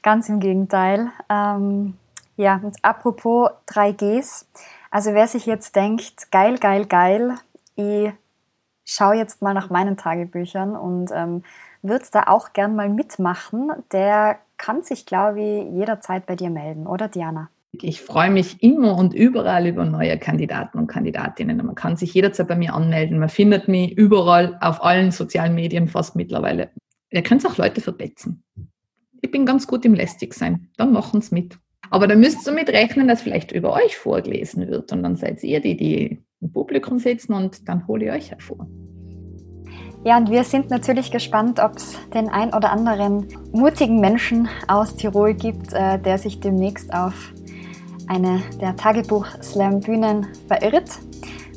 Ganz 0.02 0.28
im 0.28 0.38
Gegenteil. 0.38 1.10
Ähm, 1.28 1.94
ja, 2.36 2.60
und 2.62 2.76
apropos 2.82 3.50
3Gs. 3.66 4.46
Also 4.90 5.14
wer 5.14 5.26
sich 5.26 5.46
jetzt 5.46 5.74
denkt, 5.74 6.30
geil, 6.30 6.58
geil, 6.58 6.86
geil, 6.86 7.34
ich 7.74 8.12
schaue 8.84 9.16
jetzt 9.16 9.42
mal 9.42 9.54
nach 9.54 9.70
meinen 9.70 9.96
Tagebüchern 9.96 10.76
und 10.76 11.10
ähm, 11.12 11.42
wird 11.82 12.14
da 12.14 12.24
auch 12.28 12.52
gern 12.52 12.76
mal 12.76 12.88
mitmachen, 12.88 13.70
der 13.92 14.38
kann 14.56 14.82
sich, 14.82 15.06
glaube 15.06 15.40
ich, 15.40 15.72
jederzeit 15.72 16.26
bei 16.26 16.36
dir 16.36 16.50
melden, 16.50 16.86
oder 16.86 17.08
Diana? 17.08 17.50
Ich 17.72 18.02
freue 18.02 18.30
mich 18.30 18.62
immer 18.62 18.96
und 18.96 19.14
überall 19.14 19.66
über 19.66 19.84
neue 19.84 20.18
Kandidaten 20.18 20.78
und 20.78 20.88
Kandidatinnen. 20.88 21.56
Man 21.56 21.74
kann 21.74 21.96
sich 21.96 22.12
jederzeit 22.12 22.46
bei 22.46 22.54
mir 22.54 22.74
anmelden. 22.74 23.18
Man 23.18 23.30
findet 23.30 23.66
mich 23.66 23.96
überall 23.96 24.58
auf 24.60 24.84
allen 24.84 25.10
sozialen 25.10 25.54
Medien 25.54 25.88
fast 25.88 26.14
mittlerweile. 26.14 26.70
Ihr 27.10 27.22
könnt 27.22 27.46
auch 27.46 27.56
Leute 27.56 27.80
verbetzen. 27.80 28.44
Ich 29.22 29.30
bin 29.30 29.46
ganz 29.46 29.66
gut 29.66 29.86
im 29.86 29.94
lästig 29.94 30.34
sein. 30.34 30.68
Dann 30.76 30.92
machen 30.92 31.20
es 31.20 31.30
mit. 31.30 31.58
Aber 31.88 32.06
da 32.06 32.14
müsst 32.14 32.46
ihr 32.46 32.52
mit 32.52 32.68
rechnen, 32.68 33.08
dass 33.08 33.22
vielleicht 33.22 33.52
über 33.52 33.72
euch 33.72 33.96
vorgelesen 33.96 34.68
wird. 34.68 34.92
Und 34.92 35.02
dann 35.02 35.16
seid 35.16 35.42
ihr 35.42 35.60
die, 35.60 35.76
die 35.76 36.22
im 36.42 36.52
Publikum 36.52 36.98
sitzen 36.98 37.32
und 37.32 37.68
dann 37.68 37.86
hole 37.86 38.06
ich 38.06 38.10
euch 38.10 38.30
hervor. 38.32 38.66
Ja, 40.04 40.16
und 40.16 40.30
wir 40.30 40.42
sind 40.42 40.68
natürlich 40.68 41.12
gespannt, 41.12 41.60
ob 41.60 41.76
es 41.76 41.96
den 42.12 42.28
ein 42.28 42.52
oder 42.52 42.72
anderen 42.72 43.28
mutigen 43.52 44.00
Menschen 44.00 44.48
aus 44.66 44.96
Tirol 44.96 45.32
gibt, 45.32 45.72
äh, 45.72 45.96
der 45.98 46.18
sich 46.18 46.40
demnächst 46.40 46.92
auf 46.92 47.14
eine 48.08 48.42
der 48.60 48.74
Tagebuch-Slam-Bühnen 48.74 50.26
verirrt. 50.48 50.90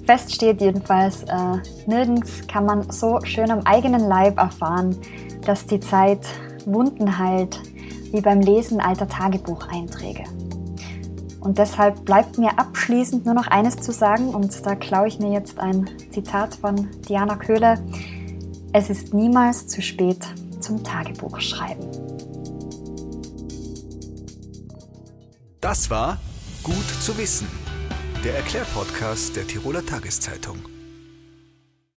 Fest 0.05 0.31
steht 0.35 0.61
jedenfalls, 0.61 1.23
äh, 1.23 1.57
nirgends 1.87 2.45
kann 2.47 2.67
man 2.67 2.91
so 2.91 3.19
schön 3.23 3.49
am 3.49 3.61
eigenen 3.65 4.07
Leib 4.07 4.37
erfahren, 4.37 4.95
dass 5.43 5.65
die 5.65 5.79
Zeit 5.79 6.19
Wunden 6.67 7.17
heilt, 7.17 7.59
wie 8.11 8.21
beim 8.21 8.41
Lesen 8.41 8.79
alter 8.79 9.07
Tagebucheinträge. 9.07 10.23
Und 11.39 11.57
deshalb 11.57 12.05
bleibt 12.05 12.37
mir 12.37 12.59
abschließend 12.59 13.25
nur 13.25 13.33
noch 13.35 13.47
eines 13.47 13.77
zu 13.77 13.91
sagen, 13.91 14.29
und 14.29 14.65
da 14.65 14.75
klaue 14.75 15.07
ich 15.07 15.19
mir 15.19 15.31
jetzt 15.31 15.59
ein 15.59 15.89
Zitat 16.11 16.55
von 16.55 16.89
Diana 17.07 17.35
Köhler. 17.35 17.77
Es 18.77 18.89
ist 18.89 19.13
niemals 19.13 19.67
zu 19.67 19.81
spät 19.81 20.19
zum 20.59 20.83
Tagebuchschreiben. 20.83 21.87
Das 25.61 25.89
war 25.89 26.19
Gut 26.61 26.85
zu 26.99 27.17
wissen. 27.17 27.47
Der 28.25 28.35
Erklärpodcast 28.35 29.37
der 29.37 29.47
Tiroler 29.47 29.85
Tageszeitung. 29.85 30.57